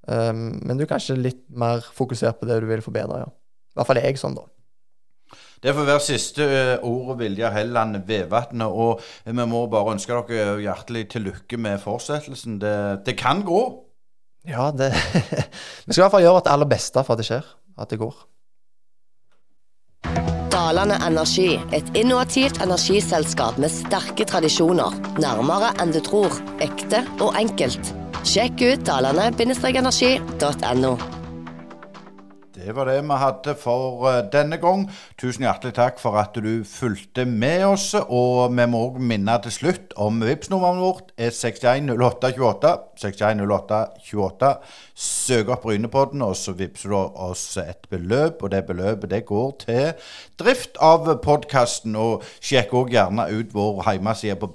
[0.07, 3.25] Um, men du er kanskje litt mer fokusert på det du vil forbedre.
[3.25, 3.27] ja.
[3.27, 4.47] I hvert fall er jeg sånn, da.
[5.61, 8.69] Det får være siste eh, ordet, Vilja Helland Vevatnet.
[8.69, 12.59] Og vi må bare ønske dere hjertelig til lykke med fortsettelsen.
[12.61, 12.77] Det,
[13.07, 13.61] det kan gå.
[14.47, 14.93] Ja, det
[15.85, 17.53] Vi skal i hvert fall gjøre vårt aller beste for at det skjer.
[17.77, 18.15] At det går.
[20.53, 24.97] Dalane Energi, et innovativt energiselskap med sterke tradisjoner.
[25.21, 26.37] Nærmere enn du tror.
[26.63, 28.06] Ekte og enkelt.
[28.27, 30.89] Sjekk ut dalane-energi.no.
[32.57, 34.81] Det var det vi hadde for eh, denne gang.
[35.21, 37.93] Tusen hjertelig takk for at du fulgte med oss.
[37.95, 42.73] Og vi må òg minne til slutt om Vipps-nummeret vårt er 610828.
[42.99, 44.51] 610828.
[44.97, 48.43] Søk opp Brynepodden, og så vippser du oss et beløp.
[48.43, 50.11] Og det beløpet det går til
[50.41, 51.95] drift av podkasten.
[51.95, 54.51] Og sjekk òg gjerne ut vår hjemmeside på